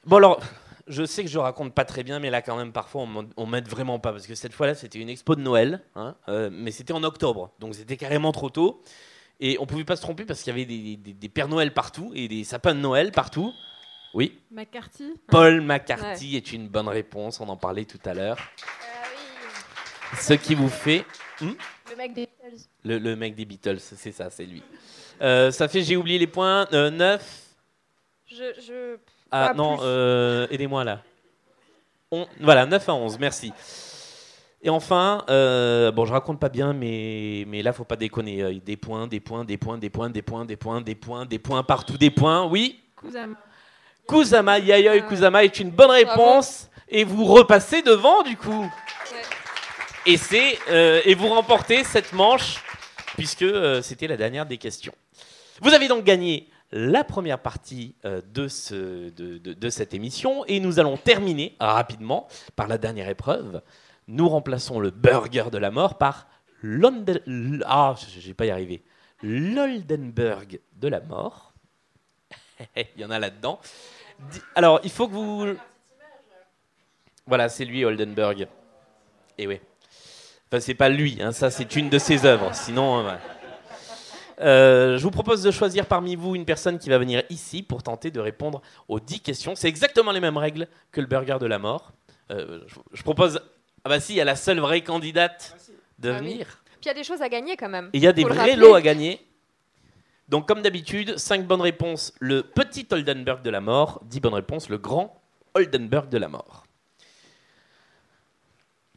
Bon 0.03 0.17
alors, 0.17 0.39
je 0.87 1.05
sais 1.05 1.23
que 1.23 1.29
je 1.29 1.37
raconte 1.37 1.75
pas 1.75 1.85
très 1.85 2.03
bien, 2.03 2.17
mais 2.17 2.31
là 2.31 2.41
quand 2.41 2.55
même 2.57 2.71
parfois 2.71 3.05
on 3.37 3.45
m'aide 3.45 3.67
vraiment 3.67 3.99
pas 3.99 4.11
parce 4.11 4.25
que 4.25 4.33
cette 4.33 4.53
fois-là 4.53 4.73
c'était 4.73 4.97
une 4.99 5.09
expo 5.09 5.35
de 5.35 5.41
Noël, 5.41 5.83
hein, 5.95 6.15
euh, 6.27 6.49
mais 6.51 6.71
c'était 6.71 6.93
en 6.93 7.03
octobre, 7.03 7.51
donc 7.59 7.75
c'était 7.75 7.97
carrément 7.97 8.31
trop 8.31 8.49
tôt 8.49 8.81
et 9.39 9.57
on 9.59 9.67
pouvait 9.67 9.83
pas 9.83 9.95
se 9.95 10.01
tromper 10.01 10.25
parce 10.25 10.41
qu'il 10.41 10.51
y 10.51 10.55
avait 10.55 10.65
des, 10.65 10.95
des- 10.97 11.13
des 11.13 11.29
Pères 11.29 11.49
Noël 11.49 11.71
partout 11.73 12.11
et 12.15 12.27
des 12.27 12.43
sapins 12.45 12.73
de 12.73 12.79
Noël 12.79 13.11
partout. 13.11 13.53
Oui, 14.13 14.39
McCarthy? 14.51 15.13
Paul 15.27 15.61
McCarthy 15.61 16.35
est 16.37 16.51
une 16.53 16.67
bonne 16.67 16.87
réponse, 16.87 17.39
on 17.39 17.47
en 17.49 17.57
parlait 17.57 17.85
tout 17.85 17.99
à 18.05 18.13
l'heure. 18.13 18.37
Ce 20.17 20.33
qui 20.33 20.55
vous 20.55 20.69
fait 20.69 21.05
Le 21.41 21.95
mec 21.97 22.13
des 22.13 22.25
Beatles. 22.27 22.61
le, 22.85 22.97
le 22.97 23.15
mec 23.15 23.35
des 23.35 23.45
Beatles, 23.45 23.79
c'est 23.79 24.11
ça, 24.11 24.29
c'est 24.29 24.45
lui. 24.45 24.63
Euh, 25.21 25.51
ça 25.51 25.67
fait, 25.67 25.81
j'ai 25.81 25.95
oublié 25.97 26.17
les 26.17 26.27
points, 26.27 26.67
9. 26.71 27.43
Je, 28.27 28.35
je... 28.65 28.97
Ah 29.31 29.53
non, 29.55 29.77
euh, 29.81 30.47
aidez-moi 30.49 30.83
là. 30.83 31.03
On- 32.11 32.27
voilà, 32.39 32.65
9 32.65 32.87
à 32.87 32.93
11, 32.93 33.19
merci. 33.19 33.51
Et 34.61 34.69
enfin, 34.69 35.23
euh, 35.29 35.91
bon, 35.91 36.05
je 36.05 36.13
raconte 36.13 36.39
pas 36.39 36.49
bien, 36.49 36.73
mais, 36.73 37.43
mais 37.47 37.61
là, 37.61 37.73
faut 37.73 37.83
pas 37.83 37.95
déconner. 37.97 38.41
euh, 38.41 38.53
Des 38.65 38.77
points, 38.77 39.05
des 39.07 39.19
points, 39.19 39.45
des 39.45 39.57
points, 39.57 39.77
des 39.77 39.89
points, 39.89 40.09
des 40.09 40.21
points, 40.21 40.45
des 40.45 40.55
points, 40.55 40.81
des 40.81 40.95
points, 40.95 41.25
des 41.25 41.39
points, 41.39 41.63
partout 41.63 41.97
des 41.97 42.09
points. 42.09 42.45
Oui, 42.47 42.79
Kusama. 42.95 43.35
Kusama, 44.07 44.59
Yayoi 44.59 45.01
Kusama 45.01 45.43
est 45.43 45.59
une 45.59 45.69
bonne 45.71 45.91
réponse. 45.91 46.69
Et 46.89 47.03
vous 47.03 47.25
repassez 47.25 47.81
devant, 47.81 48.23
du 48.23 48.37
coup. 48.37 48.71
Et, 50.05 50.15
c'est, 50.15 50.57
euh, 50.69 51.01
et 51.03 51.15
vous 51.15 51.27
remportez 51.27 51.83
cette 51.83 52.13
manche, 52.13 52.63
puisque 53.17 53.41
euh, 53.41 53.81
c'était 53.81 54.07
la 54.07 54.15
dernière 54.15 54.45
des 54.45 54.57
questions. 54.57 54.93
Vous 55.61 55.73
avez 55.73 55.89
donc 55.89 56.05
gagné 56.05 56.47
la 56.71 57.03
première 57.03 57.39
partie 57.39 57.93
euh, 58.05 58.21
de, 58.33 58.47
ce, 58.47 59.09
de, 59.09 59.37
de- 59.37 59.53
de 59.53 59.69
cette 59.69 59.93
émission, 59.93 60.45
et 60.45 60.61
nous 60.61 60.79
allons 60.79 60.95
terminer 60.95 61.55
rapidement 61.59 62.27
par 62.55 62.67
la 62.69 62.77
dernière 62.77 63.09
épreuve. 63.09 63.61
Nous 64.07 64.29
remplaçons 64.29 64.79
le 64.79 64.91
burger 64.91 65.45
de 65.51 65.57
la 65.57 65.71
mort 65.71 65.97
par 65.97 66.27
l'Onde- 66.61 67.21
l- 67.27 67.63
Ah, 67.67 67.95
pas 68.37 68.45
y 68.45 68.49
arriver. 68.51 68.83
L'Oldenburg 69.21 70.59
de 70.77 70.87
la 70.87 71.01
mort. 71.01 71.53
Il 72.77 73.01
y 73.01 73.05
en 73.05 73.11
a 73.11 73.19
là-dedans. 73.19 73.59
Alors, 74.55 74.79
il 74.83 74.89
faut 74.89 75.07
que 75.07 75.13
vous... 75.13 75.45
Voilà, 77.25 77.49
c'est 77.49 77.65
lui, 77.65 77.83
Oldenburg. 77.85 78.47
Et 79.37 79.47
oui. 79.47 79.59
Enfin, 80.49 80.61
c'est 80.61 80.73
pas 80.75 80.89
lui, 80.89 81.17
hein, 81.21 81.33
ça 81.33 81.51
c'est 81.51 81.75
une 81.75 81.89
de 81.89 81.97
ses 81.99 82.25
œuvres. 82.25 82.53
Sinon, 82.55 83.01
voilà. 83.01 83.19
Euh, 84.39 84.97
je 84.97 85.03
vous 85.03 85.11
propose 85.11 85.43
de 85.43 85.51
choisir 85.51 85.87
parmi 85.87 86.15
vous 86.15 86.35
une 86.35 86.45
personne 86.45 86.77
qui 86.79 86.89
va 86.89 86.97
venir 86.99 87.23
ici 87.29 87.63
pour 87.63 87.83
tenter 87.83 88.11
de 88.11 88.19
répondre 88.19 88.61
aux 88.87 88.99
10 88.99 89.19
questions. 89.21 89.55
C'est 89.55 89.67
exactement 89.67 90.11
les 90.11 90.19
mêmes 90.19 90.37
règles 90.37 90.67
que 90.91 91.01
le 91.01 91.07
burger 91.07 91.37
de 91.41 91.47
la 91.47 91.59
mort. 91.59 91.91
Euh, 92.31 92.61
je, 92.67 92.75
je 92.93 93.03
propose. 93.03 93.41
Ah 93.83 93.89
bah 93.89 93.99
si, 93.99 94.13
il 94.13 94.17
y 94.17 94.21
a 94.21 94.25
la 94.25 94.35
seule 94.35 94.59
vraie 94.59 94.81
candidate 94.81 95.55
de 95.99 96.11
Ah 96.11 96.19
oui. 96.21 96.31
venir. 96.31 96.45
Puis 96.65 96.83
il 96.83 96.87
y 96.87 96.91
a 96.91 96.93
des 96.93 97.03
choses 97.03 97.21
à 97.21 97.29
gagner 97.29 97.57
quand 97.57 97.69
même. 97.69 97.89
Il 97.93 98.01
y 98.01 98.07
a 98.07 98.13
des 98.13 98.23
vrais 98.23 98.55
lots 98.55 98.75
à 98.75 98.81
gagner. 98.81 99.19
Donc, 100.29 100.47
comme 100.47 100.61
d'habitude, 100.61 101.17
5 101.17 101.45
bonnes 101.47 101.61
réponses, 101.61 102.13
le 102.19 102.43
petit 102.43 102.85
Oldenburg 102.91 103.41
de 103.41 103.49
la 103.49 103.61
mort. 103.61 104.01
10 104.05 104.19
bonnes 104.19 104.33
réponses, 104.33 104.67
le 104.69 104.77
grand 104.77 105.21
Oldenburg 105.53 106.09
de 106.09 106.17
la 106.17 106.27
mort. 106.27 106.63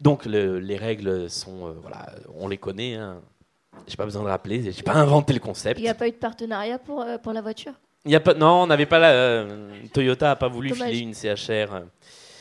Donc, 0.01 0.25
le- 0.25 0.59
les 0.59 0.77
règles 0.77 1.29
sont. 1.31 1.67
euh, 1.69 1.73
voilà, 1.81 2.07
on 2.35 2.49
les 2.49 2.59
connaît. 2.59 2.95
Hein. 2.95 3.21
J'ai 3.87 3.97
pas 3.97 4.05
besoin 4.05 4.23
de 4.25 4.29
rappeler, 4.29 4.73
j'ai 4.73 4.83
pas 4.83 4.95
inventé 4.95 5.33
le 5.33 5.39
concept. 5.41 5.79
Il 5.79 5.83
n'y 5.85 5.89
a 5.89 5.95
pas 5.95 6.09
eu 6.09 6.13
de 6.13 6.17
partenariat 6.17 6.79
pour, 6.79 7.01
euh, 7.03 7.19
pour 7.19 7.33
la 7.33 7.41
voiture? 7.41 7.73
Il 8.05 8.11
y 8.11 8.17
a 8.17 8.21
pas, 8.21 8.35
non, 8.35 8.63
on 8.63 8.67
n'avait 8.67 8.87
pas 8.87 8.99
la. 8.99 9.11
euh, 9.13 9.71
Toyota 9.93 10.33
a 10.33 10.37
pas 10.37 10.49
voulu 10.49 10.71
Dommage. 10.71 10.89
filer 10.89 11.01
une 11.01 11.15
CHR. 11.15 11.83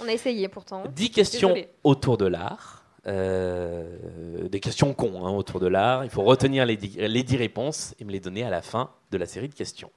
On 0.01 0.07
a 0.07 0.11
essayé 0.13 0.47
pourtant. 0.47 0.83
10 0.95 1.11
questions 1.11 1.53
autour 1.83 2.17
de 2.17 2.25
l'art. 2.25 2.78
Euh, 3.07 4.49
des 4.49 4.59
questions 4.59 4.93
cons 4.93 5.25
hein, 5.25 5.31
autour 5.31 5.59
de 5.59 5.67
l'art. 5.67 6.03
Il 6.03 6.09
faut 6.09 6.23
retenir 6.23 6.65
les 6.65 6.77
10, 6.77 6.97
les 6.97 7.23
10 7.23 7.37
réponses 7.37 7.95
et 7.99 8.03
me 8.03 8.11
les 8.11 8.19
donner 8.19 8.43
à 8.43 8.49
la 8.49 8.61
fin 8.61 8.93
de 9.11 9.17
la 9.17 9.25
série 9.25 9.47
de 9.47 9.53
questions. 9.53 9.91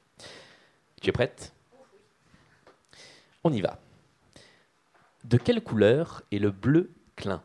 Tu 1.01 1.09
es 1.09 1.13
prête? 1.13 1.53
On 3.45 3.53
y 3.53 3.61
va. 3.61 3.81
De 5.25 5.37
quelle 5.37 5.63
couleur 5.63 6.23
est 6.31 6.39
le 6.39 6.51
bleu 6.51 6.93
clin? 7.17 7.43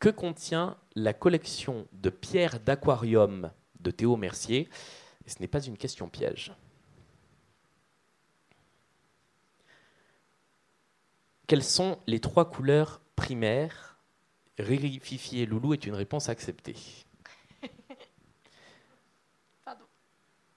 Que 0.00 0.08
contient 0.08 0.76
la 0.96 1.12
collection 1.12 1.86
de 1.92 2.10
pierres 2.10 2.60
d'aquarium 2.60 3.50
de 3.80 3.90
Théo 3.90 4.16
Mercier? 4.16 4.68
Ce 5.26 5.36
n'est 5.40 5.48
pas 5.48 5.62
une 5.62 5.78
question 5.78 6.08
piège. 6.08 6.52
Quelles 11.46 11.64
sont 11.64 11.98
les 12.06 12.20
trois 12.20 12.48
couleurs 12.50 13.02
primaires? 13.16 13.98
Riri, 14.58 14.98
Fifi 15.00 15.40
et 15.40 15.46
Loulou 15.46 15.74
est 15.74 15.86
une 15.86 15.94
réponse 15.94 16.28
acceptée. 16.28 16.76
Pardon. 19.64 19.84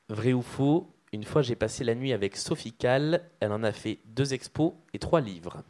Vrai 0.07 0.33
ou 0.33 0.41
faux 0.41 0.93
Une 1.11 1.25
fois 1.25 1.41
j'ai 1.41 1.55
passé 1.55 1.83
la 1.83 1.95
nuit 1.95 2.13
avec 2.13 2.37
Sophie 2.37 2.71
Calle, 2.71 3.29
elle 3.41 3.51
en 3.51 3.63
a 3.63 3.71
fait 3.73 3.99
deux 4.05 4.33
expos 4.33 4.73
et 4.93 4.99
trois 4.99 5.19
livres. 5.19 5.63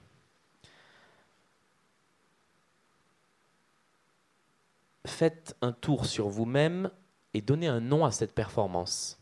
Faites 5.05 5.55
un 5.61 5.71
tour 5.71 6.05
sur 6.05 6.27
vous-même 6.27 6.91
et 7.33 7.41
donnez 7.41 7.67
un 7.67 7.79
nom 7.79 8.05
à 8.05 8.11
cette 8.11 8.35
performance. 8.35 9.17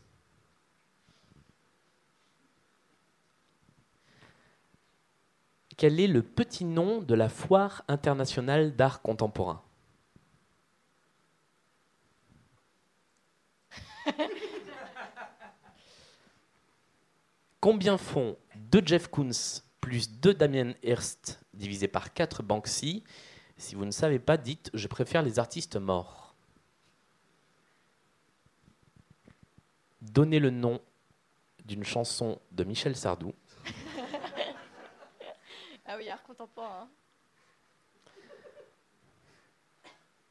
Quel 5.76 6.00
est 6.00 6.06
le 6.06 6.22
petit 6.22 6.64
nom 6.64 7.02
de 7.02 7.14
la 7.14 7.28
foire 7.28 7.84
internationale 7.86 8.74
d'art 8.74 9.02
contemporain 9.02 9.62
Combien 17.60 17.98
font 17.98 18.38
2 18.54 18.82
Jeff 18.86 19.08
Koons 19.08 19.60
plus 19.80 20.10
2 20.20 20.32
Damien 20.34 20.72
Hirst 20.82 21.40
divisé 21.52 21.88
par 21.88 22.14
4 22.14 22.42
Banksy 22.42 23.04
Si 23.58 23.74
vous 23.74 23.84
ne 23.84 23.90
savez 23.90 24.18
pas, 24.18 24.36
dites 24.38 24.70
je 24.72 24.88
préfère 24.88 25.22
les 25.22 25.38
artistes 25.38 25.76
morts. 25.76 26.34
Donnez 30.00 30.38
le 30.38 30.50
nom 30.50 30.80
d'une 31.64 31.84
chanson 31.84 32.40
de 32.52 32.64
Michel 32.64 32.96
Sardou. 32.96 33.34
Ah 35.96 35.98
oui, 35.98 36.10
art 36.10 36.22
contemporain. 36.24 36.90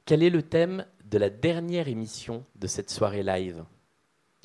Quel 0.06 0.21
est 0.21 0.30
le 0.30 0.43
thème 0.43 0.86
de 1.06 1.17
la 1.17 1.32
dernière 1.32 1.88
émission 1.88 2.45
de 2.54 2.67
cette 2.67 2.91
soirée 2.91 3.23
live? 3.23 3.65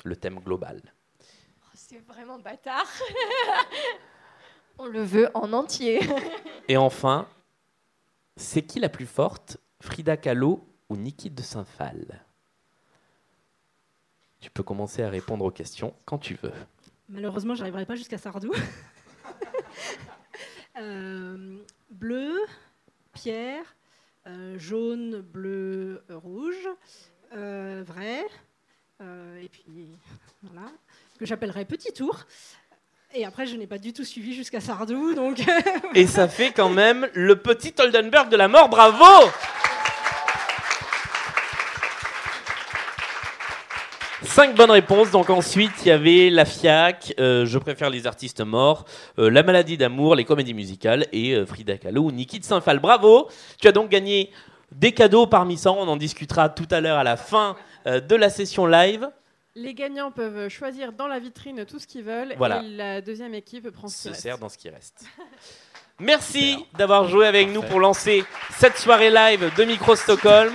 Le 0.03 0.15
thème 0.15 0.39
global. 0.39 0.81
Oh, 1.19 1.69
c'est 1.75 1.99
vraiment 1.99 2.39
bâtard. 2.39 2.87
On 4.79 4.87
le 4.87 5.03
veut 5.03 5.29
en 5.35 5.53
entier. 5.53 5.99
Et 6.67 6.77
enfin, 6.77 7.27
c'est 8.35 8.63
qui 8.63 8.79
la 8.79 8.89
plus 8.89 9.05
forte 9.05 9.57
Frida 9.79 10.17
Kahlo 10.17 10.67
ou 10.89 10.97
Niki 10.97 11.29
de 11.29 11.43
Saint-Phal? 11.43 12.25
Tu 14.39 14.49
peux 14.49 14.63
commencer 14.63 15.03
à 15.03 15.09
répondre 15.11 15.45
aux 15.45 15.51
questions 15.51 15.93
quand 16.05 16.17
tu 16.17 16.33
veux. 16.41 16.53
Malheureusement, 17.09 17.53
j'arriverai 17.53 17.85
pas 17.85 17.95
jusqu'à 17.95 18.17
Sardou. 18.17 18.51
Euh, 20.81 21.35
bleu, 21.91 22.39
pierre, 23.13 23.63
euh, 24.27 24.57
jaune, 24.57 25.21
bleu, 25.21 26.01
euh, 26.09 26.17
rouge, 26.17 26.67
vrai, 27.31 28.25
et 29.41 29.49
puis 29.49 29.63
voilà, 30.43 30.67
que 31.19 31.25
j'appellerais 31.25 31.65
petit 31.65 31.93
tour. 31.93 32.25
Et 33.13 33.25
après, 33.25 33.45
je 33.45 33.55
n'ai 33.55 33.67
pas 33.67 33.77
du 33.77 33.93
tout 33.93 34.03
suivi 34.03 34.33
jusqu'à 34.33 34.59
Sardou, 34.59 35.13
donc 35.13 35.41
Et 35.95 36.07
ça 36.07 36.27
fait 36.27 36.51
quand 36.51 36.69
même 36.69 37.09
le 37.13 37.35
petit 37.35 37.73
Oldenburg 37.79 38.29
de 38.29 38.37
la 38.37 38.47
mort, 38.47 38.69
bravo 38.69 39.29
Cinq 44.33 44.55
bonnes 44.55 44.71
réponses. 44.71 45.11
Donc 45.11 45.29
ensuite, 45.29 45.71
il 45.83 45.89
y 45.89 45.91
avait 45.91 46.29
la 46.29 46.45
FIAC, 46.45 47.15
euh, 47.19 47.45
Je 47.45 47.57
préfère 47.57 47.89
les 47.89 48.07
artistes 48.07 48.41
morts, 48.41 48.85
euh, 49.19 49.29
La 49.29 49.43
maladie 49.43 49.77
d'amour, 49.77 50.15
les 50.15 50.23
comédies 50.23 50.53
musicales 50.53 51.05
et 51.11 51.33
euh, 51.33 51.45
Frida 51.45 51.77
Kahlo 51.77 52.03
ou 52.03 52.11
Niki 52.11 52.39
de 52.39 52.45
Saint-Phal. 52.45 52.79
Bravo 52.79 53.27
Tu 53.59 53.67
as 53.67 53.71
donc 53.73 53.89
gagné 53.89 54.31
des 54.71 54.93
cadeaux 54.93 55.27
parmi 55.27 55.57
ça. 55.57 55.71
On 55.73 55.87
en 55.87 55.97
discutera 55.97 56.47
tout 56.49 56.67
à 56.71 56.79
l'heure 56.79 56.97
à 56.97 57.03
la 57.03 57.17
fin 57.17 57.57
euh, 57.87 57.99
de 57.99 58.15
la 58.15 58.29
session 58.29 58.65
live. 58.65 59.09
Les 59.55 59.73
gagnants 59.73 60.11
peuvent 60.11 60.47
choisir 60.47 60.93
dans 60.93 61.07
la 61.07 61.19
vitrine 61.19 61.65
tout 61.65 61.77
ce 61.77 61.85
qu'ils 61.85 62.03
veulent 62.03 62.33
Voilà. 62.37 62.61
et 62.63 62.69
la 62.69 63.01
deuxième 63.01 63.33
équipe 63.33 63.69
prend 63.71 63.89
ce 63.89 63.95
qui 63.95 64.01
se 64.03 64.09
reste. 64.09 64.21
sert 64.21 64.37
dans 64.37 64.47
ce 64.47 64.57
qui 64.57 64.69
reste. 64.69 65.03
Merci 65.99 66.57
d'avoir 66.77 67.07
joué 67.09 67.27
avec 67.27 67.49
nous 67.49 67.61
pour 67.61 67.79
lancer 67.81 68.23
cette 68.57 68.77
soirée 68.77 69.11
live 69.11 69.51
de 69.57 69.63
Micro 69.65 69.95
Stockholm. 69.95 70.53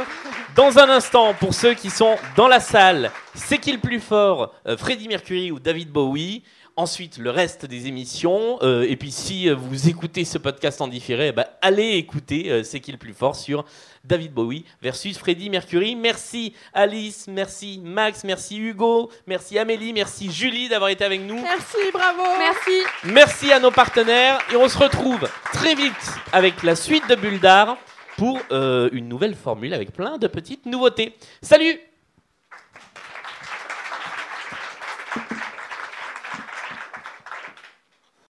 Dans 0.57 0.79
un 0.79 0.89
instant, 0.89 1.35
pour 1.35 1.53
ceux 1.53 1.75
qui 1.75 1.91
sont 1.91 2.17
dans 2.37 2.49
la 2.49 2.59
salle, 2.59 3.13
c'est 3.37 3.59
qui 3.59 3.73
le 3.73 3.79
plus 3.79 4.01
fort 4.01 4.55
euh, 4.67 4.77
Freddie 4.77 5.09
Mercury 5.09 5.51
ou 5.53 5.61
David 5.61 5.91
Bowie? 5.91 6.43
Ensuite, 6.79 7.17
le 7.17 7.31
reste 7.31 7.65
des 7.65 7.87
émissions. 7.87 8.59
euh, 8.61 8.85
et 8.87 8.97
puis, 8.97 9.11
si 9.11 9.49
euh, 9.49 9.55
vous 9.55 9.89
écoutez 9.89 10.27
ce 10.27 10.37
podcast 10.37 10.83
en 10.83 10.89
différé, 10.89 11.33
ben, 11.33 11.47
allez 11.63 11.93
écouter 11.93 12.51
euh, 12.51 12.63
C'est 12.65 12.81
qui 12.81 12.93
le 12.93 12.99
plus 12.99 13.15
fort 13.15 13.35
sur 13.35 13.65
David 14.05 14.33
Bowie 14.35 14.65
versus 14.83 15.17
Freddie 15.17 15.49
Mercury. 15.49 15.97
Merci 15.97 16.53
Alice, 16.75 17.29
merci 17.29 17.81
Max, 17.83 18.25
merci 18.25 18.59
Hugo, 18.59 19.11
merci 19.27 19.59
Amélie, 19.59 19.95
merci 19.95 20.31
Julie 20.31 20.69
d'avoir 20.69 20.91
été 20.91 21.03
avec 21.05 21.23
nous. 21.23 21.41
Merci, 21.41 21.79
bravo 21.95 22.23
Merci. 22.39 22.83
Merci 23.05 23.53
à 23.53 23.59
nos 23.59 23.71
partenaires 23.71 24.39
et 24.53 24.57
on 24.57 24.69
se 24.69 24.77
retrouve 24.77 25.27
très 25.55 25.75
vite 25.75 25.93
avec 26.33 26.63
la 26.63 26.77
suite 26.77 27.09
de 27.09 27.15
Bulldar 27.15 27.79
pour 28.19 28.39
euh, 28.53 28.91
une 28.93 29.09
nouvelle 29.09 29.35
formule 29.35 29.73
avec 29.73 29.93
plein 29.93 30.19
de 30.19 30.27
petites 30.27 30.67
nouveautés. 30.67 31.15
Salut 31.41 31.81